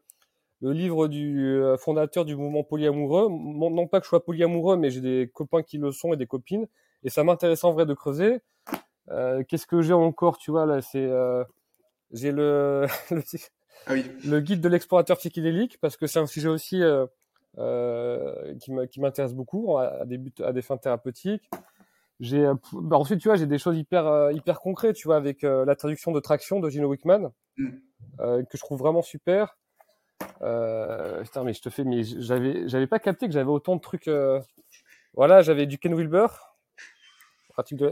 [0.61, 3.29] le livre du euh, fondateur du mouvement polyamoureux.
[3.29, 6.27] Non pas que je sois polyamoureux, mais j'ai des copains qui le sont et des
[6.27, 6.67] copines.
[7.03, 8.41] Et ça m'intéresse en vrai de creuser.
[9.09, 11.05] Euh, Qu'est-ce que j'ai encore, tu vois, là, c'est...
[11.05, 11.43] Euh,
[12.11, 13.21] j'ai le, le,
[13.85, 14.05] ah oui.
[14.25, 19.77] le, guide de l'explorateur psychédélique, parce que c'est un sujet aussi euh, qui m'intéressent beaucoup
[19.77, 21.49] à, des buts, à des fins thérapeutiques.
[22.19, 25.75] J'ai bah ensuite tu vois j'ai des choses hyper hyper concrètes tu vois avec la
[25.75, 27.69] traduction de Traction de Gino Wickman mm.
[28.17, 29.55] que je trouve vraiment super.
[30.39, 34.09] Putain mais je te fais mais j'avais j'avais pas capté que j'avais autant de trucs.
[35.13, 36.27] Voilà j'avais du Ken Wilber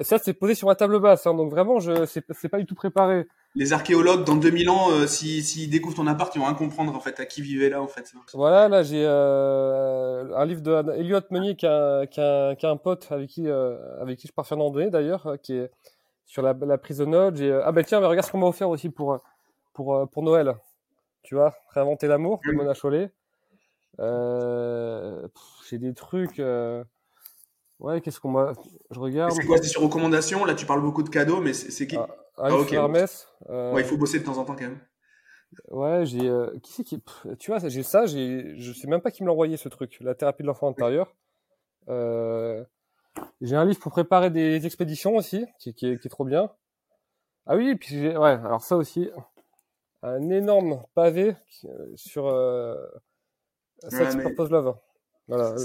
[0.04, 2.76] ça, c'est posé sur la table basse, hein, donc vraiment, je c'est pas du tout
[2.76, 3.28] préparé.
[3.56, 6.96] Les archéologues, dans 2000 ans, euh, s'ils si, découvrent ton appart, ils vont rien comprendre
[6.96, 8.14] en fait à qui vivait là en fait.
[8.34, 12.70] Voilà, là j'ai euh, un livre de Elliot Meunier qui a, qui, a, qui a
[12.70, 15.72] un pote avec qui euh, avec qui je pars faire une d'ailleurs, euh, qui est
[16.26, 18.90] sur la, la prison J'ai ah ben tiens, mais regarde ce qu'on m'a offert aussi
[18.90, 19.20] pour
[19.74, 20.56] pour pour Noël.
[21.26, 23.12] Tu vois, réinventer l'amour de Mona Chollet.
[25.70, 26.42] j'ai des trucs.
[27.80, 28.54] Ouais, qu'est-ce qu'on m'a.
[28.92, 29.34] Je regarde.
[29.34, 30.46] C'est quoi C'est sur recommandation?
[30.46, 31.98] Là, tu parles beaucoup de cadeaux, mais c'est qui?
[31.98, 32.08] Ah,
[32.38, 33.28] ah, ah Hermès.
[33.50, 33.74] Euh...
[33.74, 34.80] Ouais, il faut bosser de temps en temps quand même.
[35.70, 36.28] Ouais, j'ai.
[36.28, 36.58] Euh...
[36.64, 37.02] Qui c'est qui.
[37.38, 38.56] tu vois, j'ai ça, j'ai.
[38.58, 39.98] Je sais même pas qui me l'a envoyé ce truc.
[40.02, 41.14] La thérapie de l'enfant intérieur.
[41.90, 42.64] Euh...
[43.42, 46.52] J'ai un livre pour préparer des expéditions aussi, qui, qui, est, qui est trop bien.
[47.46, 48.18] Ah oui, puis j'ai.
[48.18, 49.10] Ouais, alors ça aussi.
[50.06, 51.36] Un énorme pavé
[51.66, 52.28] euh, sur.
[52.28, 52.76] Euh...
[53.90, 54.76] Sex ouais, Purpose Love.
[55.28, 55.56] Voilà.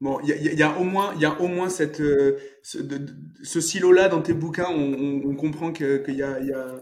[0.00, 2.38] Bon, il y a, y a, au moins, il y a au moins cette, euh,
[2.62, 2.78] ce,
[3.42, 4.68] ce silo-là dans tes bouquins.
[4.70, 6.76] On, on, comprend qu'il y a, il y a,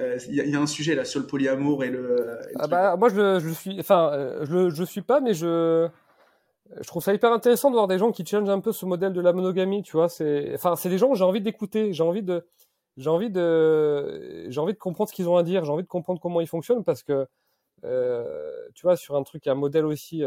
[0.00, 2.40] euh, y, a, un sujet là sur le polyamour et le.
[2.58, 5.88] ah bah, moi, je, je suis, enfin, euh, je, je suis pas, mais je,
[6.80, 9.12] je trouve ça hyper intéressant de voir des gens qui challengent un peu ce modèle
[9.12, 9.84] de la monogamie.
[9.84, 11.92] Tu vois, c'est, enfin, c'est des gens que j'ai envie d'écouter.
[11.92, 12.44] J'ai envie de,
[12.96, 15.64] j'ai envie de, j'ai envie de comprendre ce qu'ils ont à dire.
[15.64, 17.26] J'ai envie de comprendre comment ils fonctionnent parce que,
[17.84, 20.22] euh, tu vois, sur un truc, un modèle aussi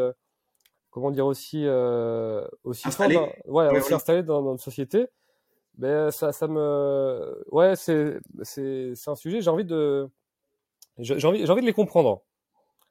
[0.98, 3.16] comment dire aussi euh, aussi installé.
[3.16, 5.08] Fort ouais, aussi installé dans, notre société
[5.76, 10.10] ben ça ça me ouais c'est c'est c'est un sujet j'ai envie de
[10.98, 12.24] j'ai envie j'ai envie de les comprendre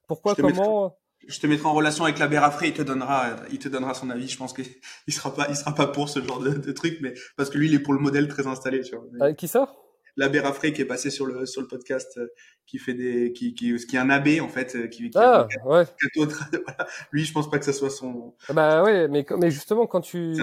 [0.07, 0.97] pourquoi comment
[1.29, 4.11] je te mettrai en relation avec l'abbé Raffray, il te donnera, il te donnera son
[4.11, 4.29] avis.
[4.29, 4.65] Je pense qu'il
[5.09, 7.69] sera pas, il sera pas pour ce genre de, de, truc, mais parce que lui,
[7.69, 9.05] il est pour le modèle très installé, tu vois.
[9.21, 9.75] Avec qui ça
[10.17, 12.29] l'abbé Raffray qui est passé sur le sur le podcast euh,
[12.67, 15.47] qui fait des qui qui qui est un abbé en fait euh, qui, qui ah,
[15.65, 15.85] ouais.
[16.17, 16.87] voilà.
[17.13, 20.01] lui je pense pas que ça soit son ah bah ouais mais mais justement quand
[20.01, 20.37] tu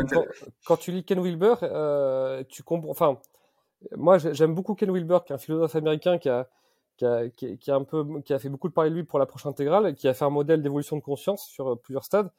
[0.66, 3.20] quand, tu lis Ken Wilber euh, tu comprends enfin
[3.96, 6.48] moi j'aime beaucoup Ken Wilber qui est un philosophe américain qui a
[7.04, 7.72] qui a, qui, qui
[8.24, 10.62] qui fait beaucoup de parler de lui pour l'approche intégrale qui a fait un modèle
[10.62, 12.32] d'évolution de conscience sur euh, plusieurs stades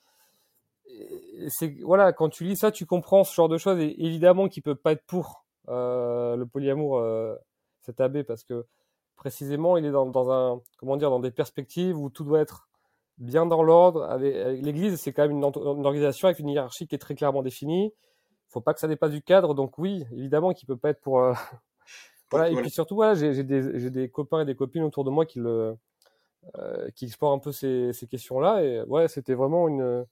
[1.48, 4.62] c'est voilà quand tu lis ça tu comprends ce genre de choses et évidemment qu'il
[4.62, 7.36] peut pas être pour euh, le polyamour, euh,
[7.82, 8.66] cet abbé, parce que
[9.16, 12.68] précisément, il est dans, un, comment dire, dans des perspectives où tout doit être
[13.18, 14.16] bien dans l'ordre.
[14.18, 17.92] L'Église, c'est quand même une, organisation avec une hiérarchie qui est très clairement définie.
[18.48, 19.54] Faut pas que ça dépasse du cadre.
[19.54, 21.20] Donc oui, évidemment, qu'il peut pas être pour.
[22.36, 22.50] Voilà.
[22.50, 25.76] Et puis surtout, voilà, j'ai, des, copains et des copines autour de moi qui le,
[26.56, 28.62] euh, qui explorent un peu ces, ces questions-là.
[28.62, 30.04] Et ouais, c'était vraiment une,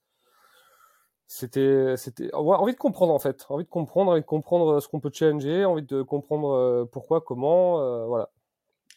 [1.32, 5.00] c'était c'était envie de comprendre en fait envie de comprendre envie de comprendre ce qu'on
[5.00, 8.28] peut challenger envie de comprendre euh, pourquoi comment euh, voilà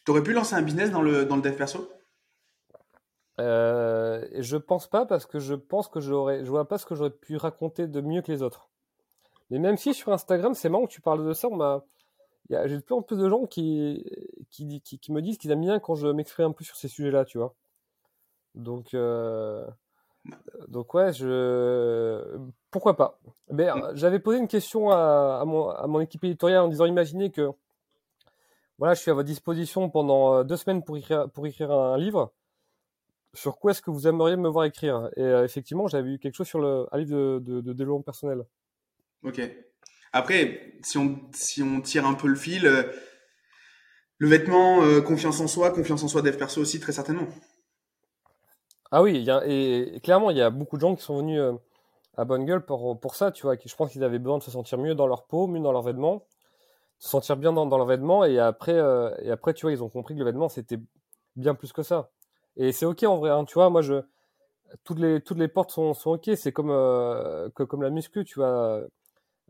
[0.04, 1.90] t'aurais pu lancer un business dans le dans le dev perso?
[3.40, 6.94] Euh, je pense pas parce que je pense que j'aurais je vois pas ce que
[6.94, 8.68] j'aurais pu raconter de mieux que les autres
[9.48, 11.84] mais même si sur Instagram c'est marrant que tu parles de ça on m'a
[12.50, 14.04] j'ai de plus en plus de gens qui
[14.50, 17.10] qui, qui, me disent qu'ils aiment bien quand je m'exprime un peu sur ces sujets
[17.10, 17.54] là tu vois
[18.54, 19.66] donc euh,
[20.68, 22.38] donc ouais, je
[22.70, 23.20] pourquoi pas.
[23.50, 27.30] Mais euh, j'avais posé une question à, mon, à mon équipe éditoriale en disant imaginez
[27.30, 27.50] que
[28.78, 31.96] voilà, je suis à votre disposition pendant euh, deux semaines pour écrire pour écrire un
[31.96, 32.32] livre.
[33.34, 35.10] Sur quoi est-ce que vous aimeriez me voir écrire?
[35.16, 38.46] Et effectivement, j'avais eu quelque chose sur le un livre de, de, de développement personnel.
[39.22, 39.40] Ok.
[40.16, 42.62] Après, si on si on tire un peu le fil,
[44.18, 47.26] le vêtement, confiance en soi, confiance en soi dev perso aussi très certainement.
[48.92, 51.40] Ah oui, y a, et, clairement, il y a beaucoup de gens qui sont venus
[51.40, 51.52] euh,
[52.16, 53.56] à Bonne Gueule pour, pour ça, tu vois.
[53.62, 55.82] Je pense qu'ils avaient besoin de se sentir mieux dans leur peau, mieux dans leurs
[55.82, 56.24] vêtements,
[56.98, 59.82] se sentir bien dans, dans leurs vêtements, et après, euh, et après, tu vois, ils
[59.82, 60.78] ont compris que le vêtement, c'était
[61.34, 62.10] bien plus que ça.
[62.56, 64.02] Et c'est ok en vrai, hein, tu vois, moi, je,
[64.84, 68.24] toutes les, toutes les portes sont, sont ok, c'est comme, euh, que, comme la muscu,
[68.24, 68.82] tu vois.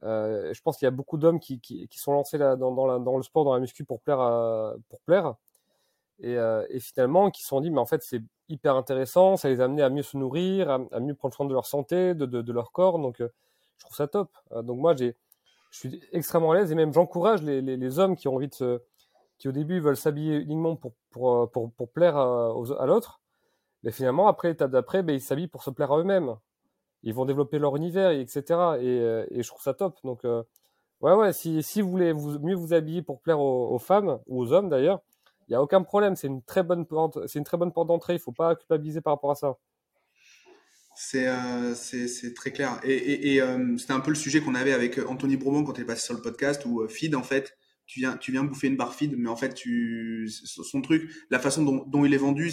[0.02, 2.72] Euh, je pense qu'il y a beaucoup d'hommes qui, qui, qui, sont lancés là, dans,
[2.72, 5.34] dans, dans, le sport, dans la muscu pour plaire, à, pour plaire.
[6.20, 9.48] Et, euh, et finalement, qui se sont dit, mais en fait, c'est hyper intéressant, ça
[9.48, 12.26] les a amenés à mieux se nourrir, à, mieux prendre soin de leur santé, de,
[12.26, 13.28] de, de leur corps, donc euh,
[13.78, 14.30] je trouve ça top.
[14.52, 15.12] Euh, donc moi, je
[15.70, 18.54] suis extrêmement à l'aise et même j'encourage les, les, les, hommes qui ont envie de
[18.54, 18.80] se,
[19.38, 23.20] qui au début veulent s'habiller uniquement pour, pour, euh, pour, pour plaire à, à l'autre,
[23.82, 26.36] mais finalement, après l'étape d'après, ben, ils s'habillent pour se plaire à eux-mêmes.
[27.02, 28.42] Ils vont développer leur univers, etc.
[28.80, 28.96] Et,
[29.30, 29.96] et je trouve ça top.
[30.02, 30.24] Donc,
[31.00, 34.68] ouais, ouais, si, vous voulez mieux vous habiller pour plaire aux, femmes, ou aux hommes
[34.68, 35.00] d'ailleurs,
[35.48, 36.16] il n'y a aucun problème.
[36.16, 38.14] C'est une très bonne porte, une très bonne porte d'entrée.
[38.14, 39.56] Il faut pas culpabiliser par rapport à ça.
[40.96, 41.74] C'est euh,
[42.34, 42.80] très clair.
[42.82, 45.86] Et, euh, c'était un peu le sujet qu'on avait avec Anthony Bromont quand il est
[45.86, 48.76] passé sur le podcast où euh, Feed, en fait, tu viens, tu viens bouffer une
[48.76, 49.54] barre Feed, mais en fait,
[50.26, 52.50] son truc, la façon dont, dont il est vendu,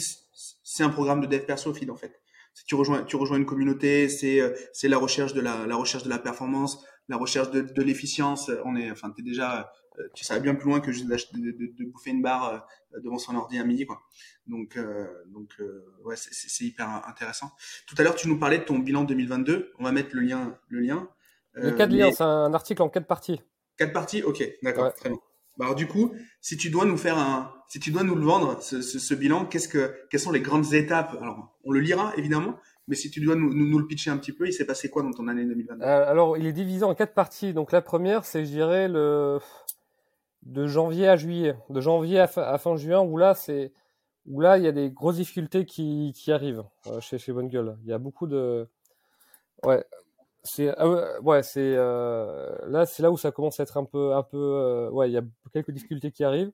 [0.63, 2.21] c'est un programme de dev perso Feed, en fait.
[2.67, 4.41] Tu rejoins, tu rejoins une communauté, c'est
[4.73, 8.51] c'est la recherche de la, la recherche de la performance, la recherche de, de l'efficience.
[8.65, 11.85] On est, enfin, t'es déjà euh, tu savais bien plus loin que juste de, de,
[11.85, 14.01] bouffer une barre euh, devant son ordi à midi quoi.
[14.47, 15.55] Donc euh, donc
[16.03, 17.51] ouais c'est hyper intéressant.
[17.87, 19.73] Tout à l'heure tu nous parlais de ton bilan 2022.
[19.77, 21.09] On va mettre le lien le lien.
[21.53, 23.41] Le quatre liens, c'est un article en quatre parties.
[23.77, 25.19] Quatre parties, ok, d'accord, très bien.
[25.57, 28.23] Bah, alors du coup, si tu dois nous faire un, si tu dois nous le
[28.23, 31.15] vendre, ce, ce, bilan, qu'est-ce que, quelles sont les grandes étapes?
[31.21, 34.17] Alors, on le lira évidemment, mais si tu dois nous, nous, nous, le pitcher un
[34.17, 36.95] petit peu, il s'est passé quoi dans ton année 2022 Alors, il est divisé en
[36.95, 37.53] quatre parties.
[37.53, 39.39] Donc la première, c'est, je dirais, le,
[40.43, 43.71] de janvier à juillet, de janvier à, fin juin, où là, c'est
[44.25, 47.49] où là, il y a des grosses difficultés qui, qui arrivent euh, chez, chez Bonne
[47.49, 47.77] Gueule.
[47.83, 48.67] Il y a beaucoup de.
[49.63, 49.83] Ouais,
[50.43, 54.13] c'est ah ouais, c'est euh, là, c'est là où ça commence à être un peu,
[54.13, 54.37] un peu.
[54.37, 56.51] Euh, ouais, il y a quelques difficultés qui arrivent.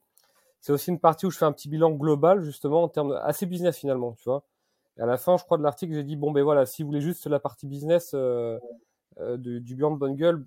[0.62, 3.46] C'est aussi une partie où je fais un petit bilan global, justement, en termes assez
[3.46, 4.44] business finalement, tu vois.
[4.98, 6.90] Et à la fin, je crois, de l'article, j'ai dit bon, ben voilà, si vous
[6.90, 10.46] voulez juste la partie business du, du bilan de Bonne Gueule,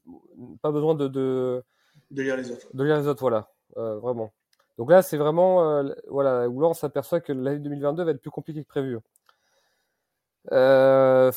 [0.62, 1.64] pas besoin de, de
[2.10, 2.66] de lire les autres.
[2.74, 4.32] De lire les autres, voilà, euh, vraiment.
[4.78, 8.20] Donc là, c'est vraiment, euh, voilà, où là, on s'aperçoit que l'année 2022 va être
[8.20, 8.98] plus compliquée que prévu.
[10.50, 11.30] Euh.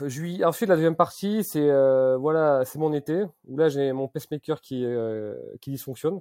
[0.00, 4.60] Ensuite, la deuxième partie, c'est euh, voilà, c'est mon été où là j'ai mon pacemaker
[4.60, 6.20] qui euh, qui dysfonctionne,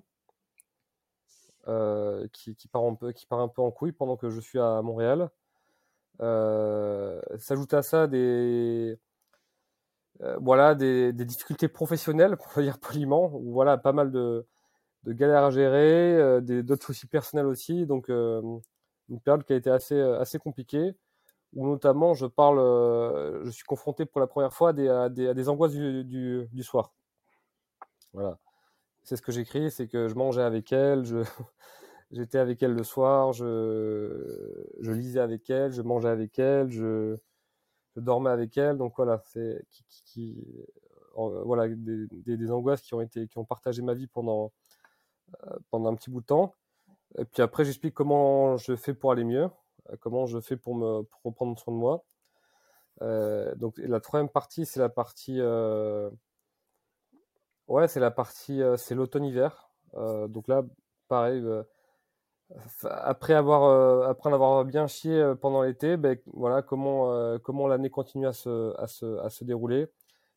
[1.68, 4.40] euh, qui, qui part un peu, qui part un peu en couille pendant que je
[4.40, 5.30] suis à Montréal.
[6.20, 9.00] S'ajoute à ça des
[10.22, 14.46] euh, voilà, des, des, difficultés professionnelles, pour dire poliment, ou voilà, pas mal de,
[15.04, 18.42] de galères à gérer, euh, d'autres soucis personnels aussi, donc euh,
[19.10, 20.94] une période qui a été assez, assez compliquée,
[21.54, 22.60] où notamment je parle,
[23.46, 26.94] je suis confronté pour la première fois à des, angoisses du, soir.
[28.14, 28.38] Voilà.
[29.04, 31.04] C'est ce que j'écris, c'est que je mangeais avec elle,
[32.12, 37.18] j'étais avec elle le soir, je, lisais avec elle, je mangeais avec elle, je,
[37.96, 38.78] dormais avec elle.
[38.78, 39.66] Donc voilà, c'est
[40.18, 44.52] euh, voilà des, angoisses qui ont été qui ont partagé ma vie pendant
[45.48, 46.56] euh, pendant un petit bout de temps.
[47.18, 49.50] Et puis après, j'explique comment je fais pour aller mieux, euh,
[50.00, 52.04] comment je fais pour me pour reprendre soin de moi.
[53.02, 55.42] Euh, donc la troisième partie, c'est la partie
[57.68, 59.70] ouais, c'est la partie c'est l'automne-hiver.
[60.28, 60.64] donc là,
[61.08, 61.44] pareil
[62.84, 67.38] après avoir euh, après en avoir bien chié euh, pendant l'été, ben, voilà comment euh,
[67.38, 69.88] comment l'année continue à se, dérouler,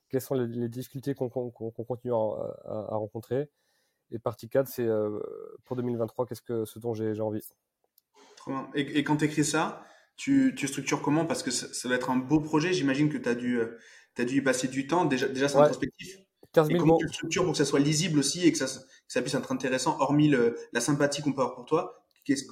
[0.09, 3.49] quelles sont les, difficultés qu'on continue à, rencontrer.
[4.11, 4.87] Et partie 4, c'est
[5.65, 7.41] pour 2023, qu'est-ce que ce dont j'ai envie.
[8.75, 9.85] Et, et quand tu écris ça,
[10.17, 11.27] tu, tu structures comment?
[11.27, 12.73] Parce que ça, ça, va être un beau projet.
[12.73, 13.61] J'imagine que tu as dû
[14.19, 15.05] as dû y passer du temps.
[15.05, 15.63] Déjà déjà c'est ouais.
[15.63, 16.17] introspectif.
[16.53, 16.99] 15 000 et comment mots.
[16.99, 19.35] tu le structures pour que ça soit lisible aussi et que ça, que ça puisse
[19.35, 22.03] être intéressant, hormis le, la sympathie qu'on peut avoir pour toi?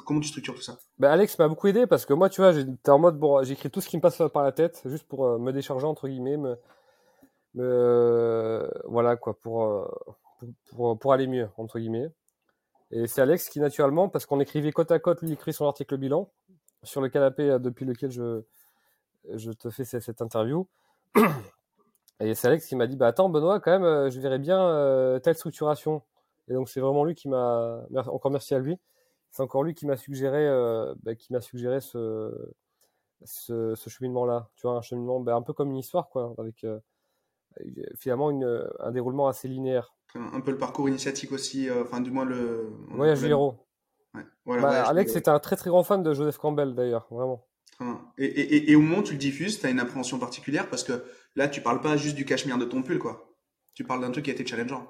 [0.05, 0.79] Comment tu structures tout ça?
[0.99, 3.71] Bah Alex m'a beaucoup aidé parce que moi, tu vois, j'étais en mode, bon, j'écris
[3.71, 6.37] tout ce qui me passe par la tête, juste pour euh, me décharger, entre guillemets,
[6.37, 6.57] me,
[7.55, 9.87] me euh, voilà, quoi, pour, euh,
[10.39, 12.09] pour, pour, pour, aller mieux, entre guillemets.
[12.93, 15.97] Et c'est Alex qui, naturellement, parce qu'on écrivait côte à côte, lui écrit son article
[15.97, 16.31] bilan
[16.83, 18.43] sur le canapé depuis lequel je,
[19.33, 20.67] je te fais cette, interview.
[22.21, 25.37] Et c'est Alex qui m'a dit, bah attends, Benoît, quand même, je verrais bien telle
[25.37, 26.03] structuration.
[26.49, 28.79] Et donc, c'est vraiment lui qui m'a, encore merci à lui,
[29.31, 32.53] c'est encore lui qui m'a suggéré, euh, bah, qui m'a suggéré ce,
[33.25, 34.51] ce, ce cheminement-là.
[34.57, 36.81] Tu vois, un cheminement bah, un peu comme une histoire, quoi, avec euh,
[37.97, 39.95] finalement une, un déroulement assez linéaire.
[40.15, 42.73] Un peu le parcours initiatique aussi, euh, enfin du moins le.
[42.89, 43.67] Voyage du héros.
[44.15, 44.23] Ouais.
[44.45, 47.47] Voilà, bah, Alex était un très très grand fan de Joseph Campbell d'ailleurs, vraiment.
[48.19, 50.85] Et, et, et, au moment où tu le diffuses, tu as une appréhension particulière parce
[50.85, 51.03] que
[51.35, 53.35] là, tu parles pas juste du cachemire de ton pull, quoi.
[53.75, 54.87] Tu parles d'un truc qui a été challengeant.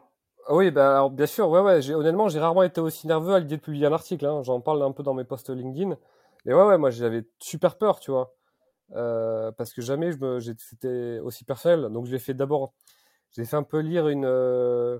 [0.48, 1.88] Ah oui, bah, alors, bien sûr, ouais, ouais.
[1.92, 4.26] Honnêtement, j'ai rarement été aussi nerveux à l'idée de publier un article.
[4.26, 4.42] Hein.
[4.42, 5.96] J'en parle un peu dans mes posts LinkedIn.
[6.44, 8.34] Mais ouais, ouais, moi, j'avais super peur, tu vois.
[8.96, 11.92] Euh, parce que jamais je me, c'était aussi personnel.
[11.92, 12.74] Donc, je l'ai fait d'abord,
[13.30, 14.98] j'ai fait un peu lire une, euh,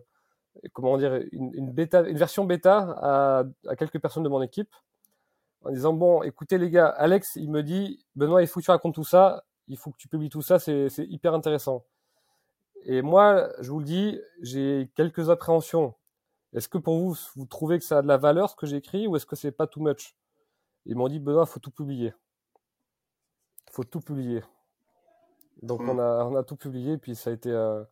[0.72, 4.74] comment dire, une, une, bêta, une version bêta à, à quelques personnes de mon équipe
[5.62, 8.70] en disant bon, écoutez les gars, Alex, il me dit, Benoît, il faut que tu
[8.70, 11.84] racontes tout ça, il faut que tu publies tout ça, c'est hyper intéressant.
[12.84, 15.94] Et moi, je vous le dis, j'ai quelques appréhensions.
[16.54, 19.06] Est-ce que pour vous, vous trouvez que ça a de la valeur ce que j'écris
[19.06, 20.16] ou est-ce que c'est pas too much?
[20.86, 22.14] Ils m'ont dit, Benoît, faut tout publier.
[23.70, 24.42] faut tout publier.
[25.62, 27.84] Donc on, a, on a tout publié, puis ça a été euh,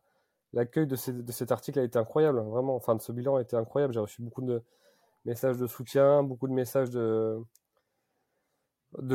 [0.53, 2.75] l'accueil de, cet article a été incroyable, vraiment.
[2.75, 3.93] Enfin, de ce bilan a été incroyable.
[3.93, 4.63] J'ai reçu beaucoup de
[5.25, 7.43] messages de soutien, beaucoup de messages de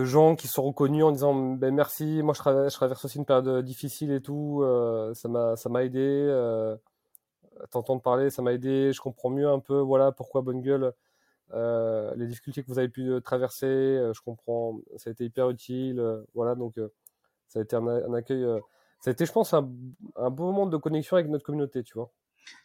[0.04, 4.12] gens qui sont reconnus en disant ben merci, moi je traverse, aussi une période difficile
[4.12, 6.76] et tout, euh, ça m'a aidé, euh,
[7.70, 10.92] t'entendre parler, ça m'a aidé, je comprends mieux un peu voilà pourquoi bonne gueule
[11.52, 16.02] euh, les difficultés que vous avez pu traverser, je comprends, ça a été hyper utile,
[16.34, 16.54] voilà.
[16.54, 16.80] Donc
[17.48, 18.46] ça a été un accueil,
[19.00, 19.70] ça a été je pense un,
[20.16, 22.12] un beau moment de connexion avec notre communauté, tu vois.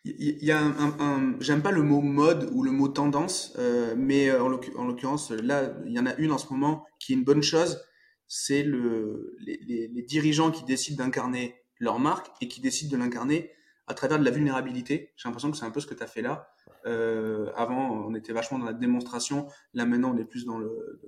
[0.06, 4.30] Il y a un, j'aime pas le mot mode ou le mot tendance, euh, mais
[4.30, 7.24] euh, en l'occurrence, là, il y en a une en ce moment qui est une
[7.24, 7.82] bonne chose,
[8.28, 13.52] c'est le, les, dirigeants qui décident d'incarner leur marque et qui décident de l'incarner
[13.88, 15.14] à travers de la vulnérabilité.
[15.16, 16.50] J'ai l'impression que c'est un peu ce que tu as fait là.
[16.86, 19.48] Euh, avant, on était vachement dans la démonstration.
[19.74, 21.02] Là, maintenant, on est plus dans le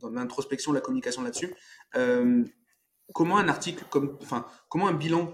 [0.00, 1.54] dans, l'introspection, la communication là-dessus.
[3.12, 5.32] Comment un article comme, enfin, comment un bilan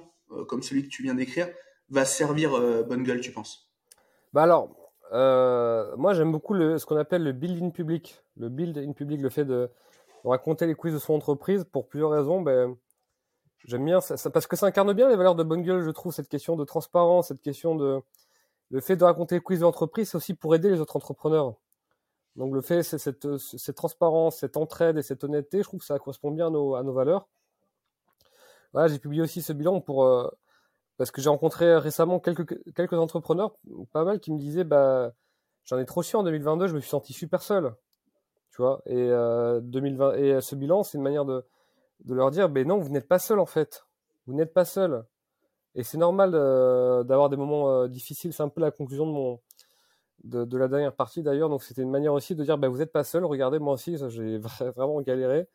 [0.49, 1.49] comme celui que tu viens d'écrire
[1.91, 3.71] va servir euh, bonne gueule, tu penses?
[4.33, 4.71] Bah alors,
[5.13, 8.19] euh, moi j'aime beaucoup ce qu'on appelle le build in public.
[8.37, 9.71] Le build in public, le fait de,
[10.25, 12.41] raconter les quiz de son entreprise pour plusieurs raisons.
[12.41, 12.77] Ben,
[13.67, 16.13] j'aime bien ça, parce que ça incarne bien les valeurs de bonne gueule, je trouve,
[16.13, 18.01] cette question de transparence, cette question de.
[18.71, 21.57] Le fait de raconter les quiz de l'entreprise, c'est aussi pour aider les autres entrepreneurs.
[22.37, 25.85] Donc le fait, c'est cette, cette, transparence, cette entraide et cette honnêteté, je trouve que
[25.85, 27.29] ça correspond bien à nos valeurs.
[28.73, 30.29] Voilà, j'ai publié aussi ce bilan pour, euh,
[30.97, 33.55] parce que j'ai rencontré récemment quelques, quelques entrepreneurs,
[33.93, 35.13] pas mal, qui me disaient bah,
[35.65, 37.75] j'en ai trop chiant en 2022, je me suis senti super seul.
[38.51, 41.45] Tu vois, et, euh, 2020, et ce bilan, c'est une manière de,
[42.05, 43.87] de leur dire ben non, vous n'êtes pas seul en fait.
[44.27, 45.05] Vous n'êtes pas seul.
[45.75, 48.33] Et c'est normal euh, d'avoir des moments euh, difficiles.
[48.33, 49.41] C'est un peu la conclusion de, mon,
[50.25, 51.49] de, de la dernière partie d'ailleurs.
[51.49, 53.25] Donc c'était une manière aussi de dire ben, vous n'êtes pas seul.
[53.25, 54.39] Regardez, moi aussi, j'ai
[54.77, 55.49] vraiment galéré.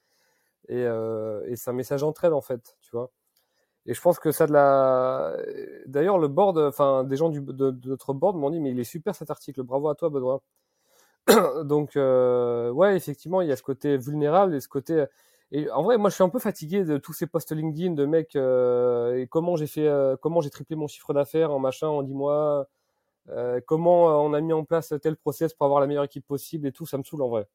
[0.70, 3.12] Et, euh, et c'est un message d'entraide en fait, tu vois.
[3.86, 5.38] Et je pense que ça de la.
[5.88, 9.16] D'ailleurs, le board, enfin, des gens de, notre board m'ont dit, mais il est super
[9.16, 9.64] cet article.
[9.64, 10.42] Bravo à toi, Benoît.
[11.66, 15.06] Donc, euh, ouais, effectivement, il y a ce côté vulnérable et ce côté.
[15.52, 18.06] Et en vrai, moi, je suis un peu fatigué de tous ces posts LinkedIn de
[18.06, 18.36] mecs.
[18.36, 22.04] Euh, et comment j'ai fait, euh, comment j'ai triplé mon chiffre d'affaires en machin en
[22.04, 22.68] 10 mois.
[23.30, 26.68] Euh, comment on a mis en place tel process pour avoir la meilleure équipe possible
[26.68, 27.48] et tout, ça me saoule en vrai.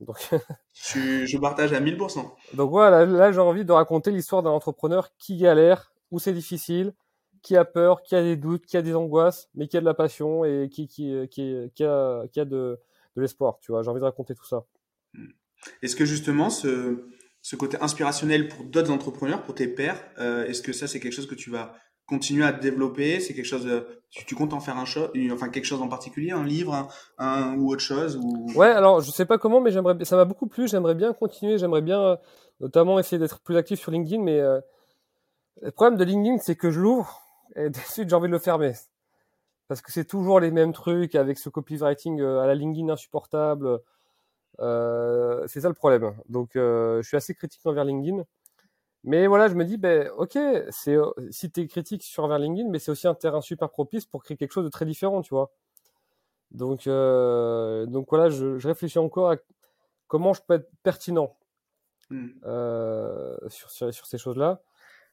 [0.00, 0.16] Donc,
[0.74, 2.30] je, je, partage à 1000%.
[2.54, 6.94] Donc voilà, là, j'ai envie de raconter l'histoire d'un entrepreneur qui galère, où c'est difficile,
[7.42, 9.84] qui a peur, qui a des doutes, qui a des angoisses, mais qui a de
[9.84, 12.78] la passion et qui, qui, qui, qui a, qui a de,
[13.16, 13.58] de l'espoir.
[13.60, 14.64] Tu vois, j'ai envie de raconter tout ça.
[15.14, 15.28] Hmm.
[15.82, 17.04] Est-ce que justement, ce,
[17.42, 21.14] ce côté inspirationnel pour d'autres entrepreneurs, pour tes pairs, euh, est-ce que ça, c'est quelque
[21.14, 21.74] chose que tu vas
[22.10, 23.66] continuer à te développer C'est quelque chose,
[24.10, 26.88] tu, tu, comptes en faire un show, enfin quelque chose en particulier, un livre,
[27.18, 28.52] un, ou autre chose ou...
[28.56, 30.66] Ouais, alors je sais pas comment, mais j'aimerais, ça m'a beaucoup plu.
[30.66, 31.56] J'aimerais bien continuer.
[31.56, 32.16] J'aimerais bien, euh,
[32.58, 34.22] notamment essayer d'être plus actif sur LinkedIn.
[34.22, 34.60] Mais euh,
[35.62, 37.22] le problème de LinkedIn, c'est que je l'ouvre
[37.56, 38.72] et ensuite j'ai envie de le fermer
[39.68, 43.78] parce que c'est toujours les mêmes trucs avec ce copywriting euh, à la LinkedIn insupportable.
[44.58, 46.12] c'est ça le problème.
[46.28, 48.24] Donc je suis assez critique envers LinkedIn.
[49.04, 50.38] Mais voilà, je me dis, ben, ok,
[50.70, 50.96] c'est
[51.30, 54.22] si tu es critique sur vers LinkedIn, mais c'est aussi un terrain super propice pour
[54.22, 55.50] créer quelque chose de très différent, tu vois.
[56.50, 59.36] Donc, euh, donc voilà, je, je, réfléchis encore à
[60.08, 61.36] comment je peux être pertinent
[62.10, 62.28] mmh.
[62.44, 64.60] euh, sur, sur, sur, ces choses-là.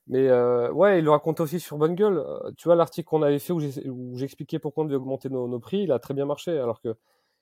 [0.07, 2.17] Mais euh, ouais, il le racontait aussi sur Bonne Gueule.
[2.17, 5.59] Euh, tu vois, l'article qu'on avait fait où j'expliquais pourquoi on devait augmenter nos, nos,
[5.59, 6.95] prix, il a très bien marché, alors que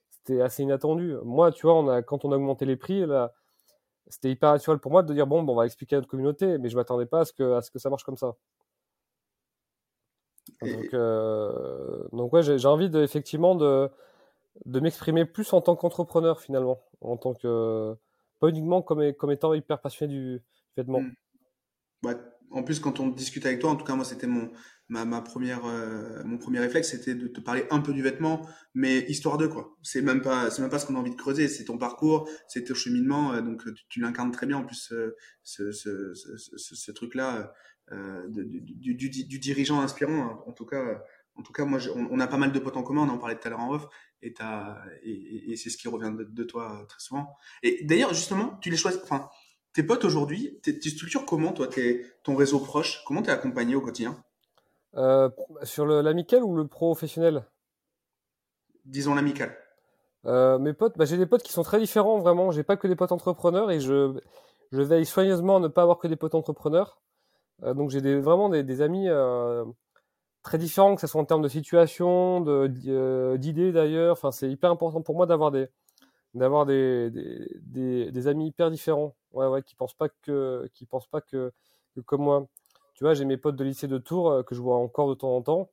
[0.09, 1.15] c'était assez inattendu.
[1.23, 3.33] Moi, tu vois, on a, quand on a augmenté les prix, là,
[4.07, 6.57] c'était hyper naturel pour moi de dire bon, bon, on va expliquer à notre communauté,
[6.57, 8.35] mais je m'attendais pas à ce que, à ce que ça marche comme ça.
[10.61, 13.89] Donc, euh, donc ouais, j'ai envie de, effectivement de,
[14.65, 17.95] de m'exprimer plus en tant qu'entrepreneur finalement, en tant que
[18.39, 20.43] pas uniquement comme, comme étant hyper passionné du,
[20.77, 21.01] vêtement.
[21.01, 21.13] Hmm.
[22.03, 22.15] Ouais,
[22.55, 24.49] en plus, quand on discute avec toi, en tout cas moi c'était mon
[24.87, 28.47] ma, ma première euh, mon premier réflexe c'était de te parler un peu du vêtement,
[28.73, 29.77] mais histoire de quoi.
[29.83, 32.29] C'est même pas c'est même pas ce qu'on a envie de creuser, c'est ton parcours,
[32.47, 36.37] c'est ton cheminement, euh, donc tu, l'incarnes très bien en plus euh, ce, ce, ce,
[36.37, 37.51] ce, ce truc là
[38.29, 40.23] du, du, du, du, dirigeant inspirant.
[40.23, 40.39] Hein.
[40.47, 41.03] En tout cas,
[41.35, 43.37] en tout cas moi on, a pas mal de potes en commun, on en parlait
[43.37, 43.87] tout à l'heure en off,
[44.21, 44.33] et
[45.03, 47.35] et, c'est ce qui revient de, toi très souvent.
[47.63, 49.01] Et d'ailleurs justement tu les choisis,
[49.75, 51.67] tes potes aujourd'hui, tu structures comment, toi,
[52.23, 54.15] ton réseau proche Comment tu es accompagné au quotidien?
[54.95, 55.29] Euh,
[55.63, 57.43] Sur l'amical ou le professionnel?
[58.85, 59.53] Disons l'amical.
[60.25, 62.51] Euh, mes potes, bah, j'ai des potes qui sont très différents, vraiment.
[62.51, 64.17] J'ai pas que des potes entrepreneurs et je,
[64.71, 67.01] je veille soigneusement à ne pas avoir que des potes entrepreneurs.
[67.63, 69.09] Euh, donc j'ai des, vraiment des, des amis
[70.41, 74.13] très différents, que ce soit en termes de situation, d'idées d'ailleurs.
[74.13, 75.67] Enfin, c'est hyper important pour moi d'avoir des,
[76.35, 81.07] d'avoir des, des, des, amis hyper différents, ouais, ouais, qui pensent pas que, qui pensent
[81.07, 81.51] pas que,
[82.05, 82.47] comme moi.
[82.93, 85.15] Tu vois, j'ai mes potes de lycée de Tours euh, que je vois encore de
[85.15, 85.69] temps en temps.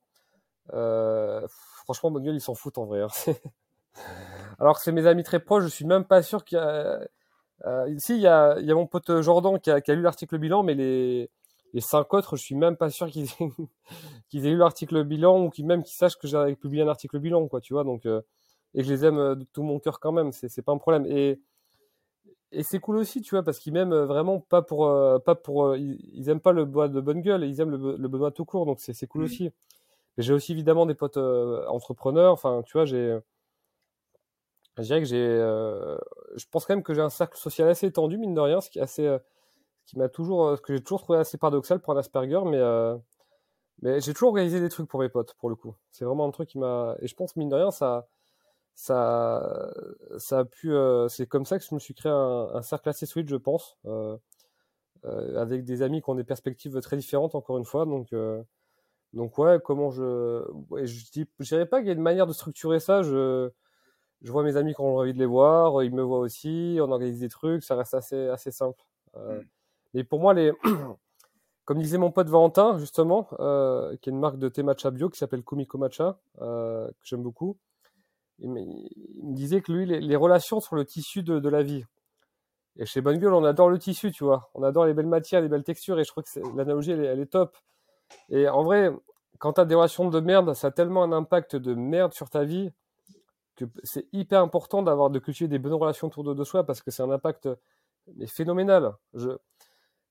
[0.73, 1.45] Euh,
[1.85, 3.01] franchement, mon ils s'en foutent en vrai.
[3.01, 3.07] Hein.
[4.59, 7.01] Alors que c'est mes amis très proches, je suis même pas sûr qu'il y a,
[7.65, 10.01] Euh, ici, il y a, y a mon pote Jordan qui a, qui a lu
[10.01, 11.29] l'article bilan, mais les,
[11.73, 13.49] les cinq autres, je suis même pas sûr qu'ils aient,
[14.29, 17.19] qu'ils aient lu l'article bilan ou qu'ils même qu'ils sachent que j'ai publié un article
[17.19, 17.83] bilan, quoi, tu vois.
[17.83, 18.21] Donc, euh,
[18.73, 20.77] et que je les aime euh, de tout mon cœur quand même, c'est, pas un
[20.77, 21.05] problème.
[21.07, 21.39] Et,
[22.51, 25.65] et c'est cool aussi, tu vois, parce qu'ils m'aiment vraiment pas pour, euh, pas pour,
[25.65, 28.31] euh, ils, ils aiment pas le bois de bonne gueule, ils aiment le, le Benoît
[28.31, 29.25] tout court, donc c'est, c'est cool Mhm.
[29.25, 29.43] aussi.
[30.17, 33.19] Mais j'ai aussi évidemment des potes euh, entrepreneurs, enfin, tu vois, j'ai,
[34.77, 35.97] je dirais que j'ai, euh,
[36.35, 38.69] je pense quand même que j'ai un cercle social assez étendu, mine de rien, ce
[38.69, 39.19] qui est assez, euh,
[39.85, 42.57] qui m'a toujours, euh, ce que j'ai toujours trouvé assez paradoxal pour un Asperger, mais,
[42.57, 42.97] euh,
[43.81, 45.75] mais j'ai toujours organisé des trucs pour mes potes, pour le coup.
[45.91, 48.07] C'est vraiment un truc qui m'a, et je pense, mine de rien, ça,
[48.75, 49.71] ça,
[50.17, 52.89] ça a pu, euh, c'est comme ça que je me suis créé un, un cercle
[52.89, 54.17] assez solide, je pense, euh,
[55.05, 58.13] euh, avec des amis qui ont des perspectives très différentes, encore une fois, donc,
[59.13, 62.27] donc ouais, comment je, ouais, je dis, je dirais pas qu'il y a une manière
[62.27, 63.49] de structurer ça, je,
[64.21, 66.91] je vois mes amis quand j'ai envie de les voir, ils me voient aussi, on
[66.91, 68.81] organise des trucs, ça reste assez, assez simple.
[69.15, 69.45] Euh, Mm.
[69.93, 70.51] mais pour moi, les,
[71.65, 73.25] comme disait mon pote Valentin, justement,
[74.01, 77.57] qui est une marque de thé matcha bio qui s'appelle Comico Matcha, que j'aime beaucoup,
[78.43, 81.85] il me, disait que lui, les, les relations sont le tissu de, la vie.
[82.77, 84.49] Et chez Bonne Gueule, on adore le tissu, tu vois.
[84.53, 87.25] On adore les belles matières, les belles textures, et je crois que l'analogie, elle, est-
[87.25, 87.55] top.
[88.29, 88.91] Et en vrai,
[89.39, 92.29] quand tu as des relations de merde, ça a tellement un impact de merde sur
[92.29, 92.71] ta vie
[93.55, 96.81] que c'est hyper important d'avoir de cultiver des bonnes relations autour de, de soi parce
[96.81, 97.47] que c'est un impact
[98.15, 98.93] mais phénoménal.
[99.13, 99.29] Je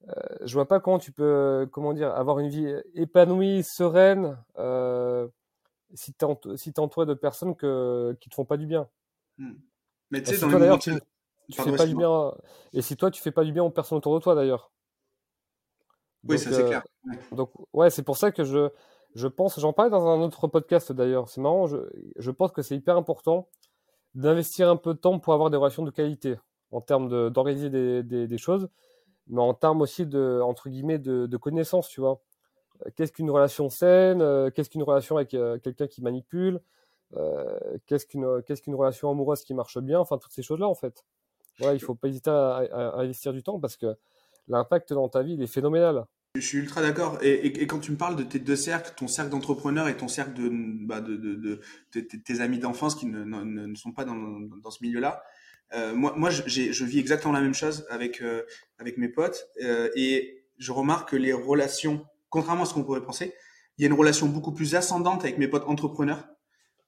[0.09, 0.13] euh,
[0.45, 5.29] je vois pas comment tu peux comment dire avoir une vie épanouie, sereine euh,
[5.95, 8.89] si ent- si t'es entouré de personnes que qui te font pas du bien.
[9.39, 9.55] Hmm.
[10.11, 10.93] Mais tu sais, si dans toi tu,
[11.51, 12.35] tu fais pas du bien
[12.73, 14.71] et si toi tu fais pas du bien aux personnes autour de toi d'ailleurs.
[16.25, 16.83] Oui, Donc ça c'est euh, clair.
[17.05, 17.19] Ouais.
[17.33, 18.71] donc ouais, c'est pour ça que je
[19.15, 21.29] je pense, j'en parlais dans un autre podcast d'ailleurs.
[21.29, 21.79] C'est marrant, je
[22.17, 23.49] je pense que c'est hyper important
[24.15, 26.37] d'investir un peu de temps pour avoir des relations de qualité
[26.71, 28.69] en termes de d'organiser des, des, des choses,
[29.27, 32.21] mais en termes aussi de entre guillemets de, de connaissances, tu vois.
[32.97, 36.61] Qu'est-ce qu'une relation saine euh, Qu'est-ce qu'une relation avec euh, quelqu'un qui manipule
[37.17, 40.75] euh, Qu'est-ce qu'une qu'est-ce qu'une relation amoureuse qui marche bien Enfin, toutes ces choses-là, en
[40.75, 41.05] fait.
[41.59, 43.95] Voilà, il faut pas hésiter à, à- à investir du temps parce que
[44.49, 46.05] l'impact dans ta vie, il est phénoménal.
[46.35, 47.19] Je suis ultra d'accord.
[47.21, 49.97] Et, et, et quand tu me parles de tes deux cercles, ton cercle d'entrepreneurs et
[49.97, 50.49] ton cercle de,
[50.87, 51.61] bah, de, de, de,
[51.95, 55.23] de- de tes amis d'enfance qui ne, ne, ne sont pas dans, dans ce milieu-là,
[55.75, 58.43] euh, moi, moi je, vis exactement la même chose avec, euh,
[58.79, 59.47] avec mes potes.
[59.63, 63.35] euh, et je remarque que les relations, contrairement à ce qu'on pourrait penser,
[63.79, 66.27] il y a une relation beaucoup plus ascendante avec mes potes entrepreneurs.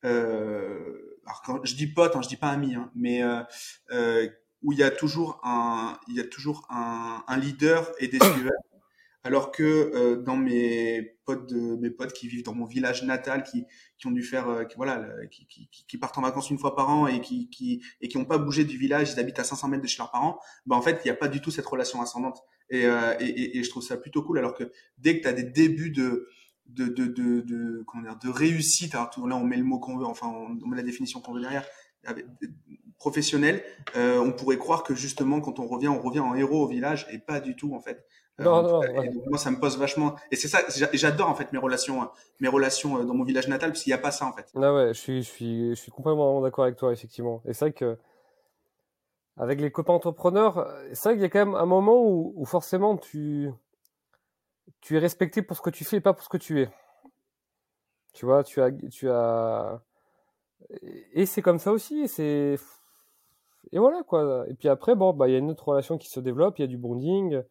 [0.04, 3.42] Euh, alors quand je dis potes, hein, je dis pas amis, hein, mais euh,
[3.92, 4.28] euh,
[4.62, 8.18] où il y a toujours un, il y a toujours un, un leader et des
[8.20, 8.52] suiveurs.
[9.26, 13.42] Alors que euh, dans mes potes de mes potes qui vivent dans mon village natal,
[13.42, 13.64] qui,
[13.96, 16.90] qui ont dû faire, euh, voilà, qui, qui, qui- partent en vacances une fois par
[16.90, 19.68] an et qui qui et qui n'ont pas bougé du village, ils habitent à 500
[19.68, 20.38] mètres de chez leurs parents.
[20.66, 22.42] Bah en fait, il n'y a pas du tout cette relation ascendante.
[22.70, 24.38] Et, euh, et, et, et je trouve ça plutôt cool.
[24.38, 24.64] Alors que
[24.98, 26.28] dès que tu as des débuts de
[26.66, 29.78] de, de, de, de, comment dire, de réussite, alors tout- là on met le mot
[29.78, 31.66] qu'on veut, enfin on, on met la définition qu'on veut derrière,
[32.06, 32.24] avec-
[32.98, 33.62] professionnel,
[33.96, 37.06] euh, on pourrait croire que justement quand on revient, on revient en héros au village
[37.12, 38.04] et pas du tout en fait.
[38.40, 39.08] Euh, Non, non, ouais.
[39.12, 42.02] donc, moi ça me pose vachement et c'est ça j'a- j'adore en fait mes relations
[42.02, 42.06] euh,
[42.40, 44.46] mes relations euh, dans mon village natal parce qu'il n'y a pas ça en fait.
[44.56, 47.42] Ah ouais, je suis, je suis, je suis complètement d'accord avec toi, effectivement.
[47.46, 47.96] Et c'est vrai que
[49.36, 52.32] avec les copains entrepreneurs, euh, c'est vrai qu'il y a quand même un moment où,
[52.36, 53.50] où forcément tu,
[54.80, 56.70] tu es respecté pour ce que tu fais et pas pour ce que tu es.
[58.12, 59.82] Tu vois, tu as, tu as,
[61.12, 62.06] et c'est comme ça aussi.
[62.18, 62.56] et
[63.72, 64.44] et voilà quoi.
[64.48, 66.62] Et puis après, bon, bah il y a une autre relation qui se développe, il
[66.62, 67.42] y a du bonding,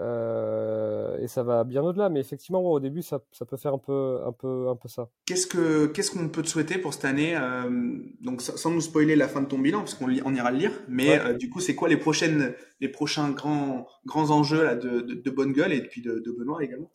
[0.00, 2.08] euh, et ça va bien au-delà.
[2.08, 4.88] Mais effectivement, ouais, au début, ça, ça peut faire un peu, un peu, un peu
[4.88, 5.08] ça.
[5.26, 9.16] Qu'est-ce que qu'est-ce qu'on peut te souhaiter pour cette année euh, Donc sans, nous spoiler
[9.16, 11.20] la fin de ton bilan parce qu'on on ira le lire, mais Ouais.
[11.20, 15.14] euh, du coup c'est quoi les prochaines les prochains grands grands enjeux là de, de,
[15.14, 16.90] de bonne gueule et puis de, de Benoît également?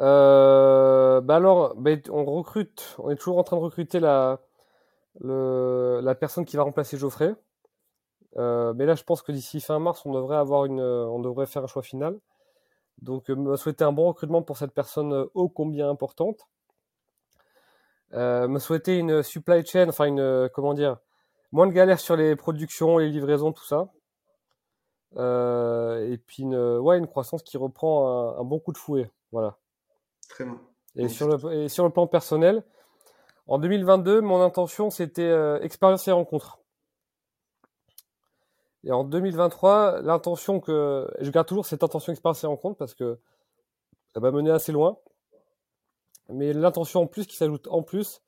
[0.00, 4.40] Euh, bah alors, bah, on recrute, on est toujours en train de recruter la,
[5.20, 7.34] le, la personne qui va remplacer Geoffrey.
[8.36, 11.46] Euh, mais là, je pense que d'ici fin mars, on devrait avoir une, on devrait
[11.46, 12.18] faire un choix final.
[13.00, 16.48] Donc, euh, me souhaiter un bon recrutement pour cette personne euh, ô combien importante.
[18.14, 20.98] Euh, me souhaiter une supply chain, enfin une, euh, comment dire,
[21.50, 23.88] moins de galères sur les productions, les livraisons, tout ça.
[25.16, 29.10] Euh, et puis une, ouais, une croissance qui reprend un, un bon coup de fouet.
[29.30, 29.58] Voilà.
[30.28, 30.58] Très bien.
[30.96, 32.62] Et sur le, et sur le plan personnel,
[33.46, 36.60] en 2022, mon intention, c'était euh, expérience et rencontre.
[38.84, 41.08] Et en 2023, l'intention que...
[41.20, 43.18] Je garde toujours cette intention expérience et rencontre parce que
[44.14, 44.98] elle va mener assez loin.
[46.28, 48.22] Mais l'intention en plus qui s'ajoute en plus,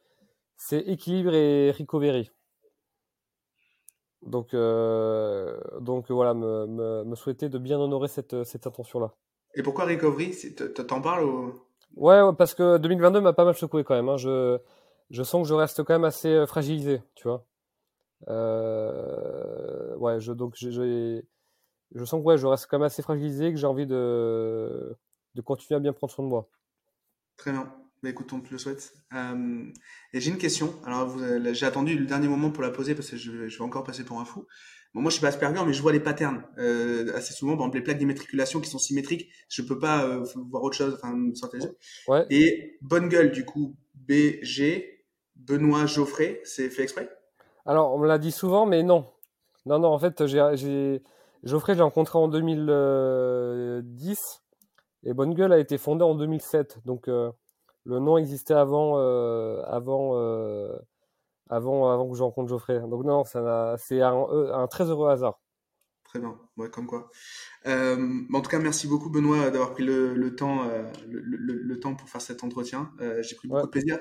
[0.57, 2.31] c'est équilibre et recovery.
[4.23, 9.13] Donc, euh, donc voilà, me, me, me, souhaiter de bien honorer cette, cette intention-là.
[9.55, 10.35] Et pourquoi recovery?
[10.89, 11.53] T'en parles ou...
[11.97, 14.09] ouais, parce que 2022 m'a pas mal secoué quand même.
[14.09, 14.17] Hein.
[14.17, 14.59] Je,
[15.11, 17.45] je sens que je reste quand même assez euh, fragilisé, tu vois.
[18.29, 21.23] Euh, ouais, je, donc je,
[21.95, 24.97] je sens que ouais, je reste quand même assez fragilisé, que j'ai envie de,
[25.35, 26.49] de continuer à bien prendre soin de moi.
[27.37, 27.73] Très bien.
[28.03, 28.93] Bah, écoute, on te le souhaite.
[29.15, 29.65] Euh,
[30.13, 30.75] et j'ai une question.
[30.85, 31.17] Alors,
[31.53, 34.05] j'ai attendu le dernier moment pour la poser parce que je, je vais encore passer
[34.05, 34.47] pour un fou.
[34.95, 37.57] Bon, moi, je suis pas Asperger, mais je vois les patterns euh, assez souvent.
[37.57, 40.95] Par exemple, les plaques d'immatriculation qui sont symétriques, je peux pas euh, voir autre chose,
[40.95, 41.33] enfin, me.
[42.07, 42.27] Ouais.
[42.31, 45.05] Et bonne gueule, du coup, BG,
[45.35, 47.11] Benoît Geoffrey, c'est fait exprès?
[47.67, 49.07] Alors, on me l'a dit souvent, mais non.
[49.67, 51.01] Non, non, en fait, j'ai
[51.45, 54.43] Geoffrey, j'ai rencontré en 2010
[55.05, 56.79] et Bonne Gueule a été fondée en 2007.
[56.85, 57.31] Donc, euh,
[57.85, 60.77] le nom existait avant, euh, avant, euh,
[61.51, 62.81] avant, avant que je rencontre Geoffrey.
[62.81, 65.41] Donc non, c'est un, un, très heureux hasard.
[66.05, 67.11] Très bien, ouais, comme quoi.
[67.67, 70.65] Euh, en tout cas, merci beaucoup Benoît d'avoir pris le, le temps,
[71.09, 72.91] le, le, le, temps pour faire cet entretien.
[73.21, 73.67] J'ai pris beaucoup ouais.
[73.67, 73.99] de plaisir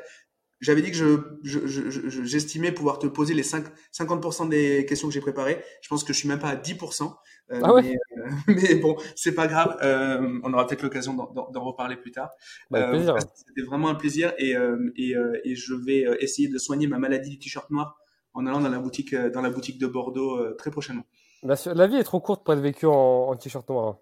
[0.64, 5.20] j'avais dit que je, j'estimais pouvoir te poser les 5, 50% des questions que j'ai
[5.20, 5.62] préparées.
[5.82, 7.14] Je pense que je suis même pas à 10%.
[7.52, 9.78] Euh, ah ouais mais, euh, mais, bon, c'est pas grave.
[9.84, 12.32] Euh, on aura peut-être l'occasion d'en, reparler plus tard.
[12.72, 13.18] Bah, plaisir.
[13.36, 14.56] C'était vraiment un plaisir et,
[14.96, 17.98] et, et, je vais essayer de soigner ma maladie du t-shirt noir
[18.34, 21.06] en allant dans la boutique, dans la boutique de Bordeaux très prochainement.
[21.44, 23.98] La, vie est trop courte pour être vécue en, en t-shirt noir.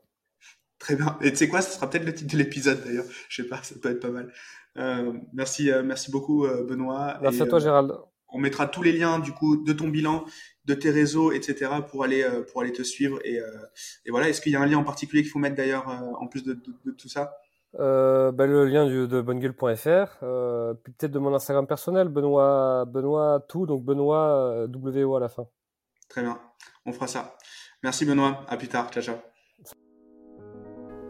[0.81, 1.15] Très bien.
[1.21, 3.05] Et tu sais quoi, ce sera peut-être le titre de l'épisode d'ailleurs.
[3.29, 4.33] Je sais pas, ça peut être pas mal.
[4.77, 7.19] Euh, merci, euh, merci beaucoup, euh, Benoît.
[7.21, 7.93] Merci à toi, Gérald.
[8.29, 10.25] On mettra tous les liens du coup de ton bilan,
[10.65, 11.69] de tes réseaux, etc.
[11.87, 13.35] pour aller pour aller te suivre et,
[14.05, 14.29] et voilà.
[14.29, 16.53] Est-ce qu'il y a un lien en particulier qu'il faut mettre d'ailleurs en plus de,
[16.53, 17.33] de, tout ça?
[17.77, 22.85] Euh, bah, le lien du, de bonnegueule.fr, euh, puis peut-être de mon Instagram personnel, Benoît,
[22.85, 25.45] Benoît tout, donc Benoît WO à la fin.
[26.07, 26.39] Très bien,
[26.85, 27.37] on fera ça.
[27.83, 29.30] Merci Benoît, à plus tard, ciao ciao.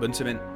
[0.00, 0.53] Bonne semaine.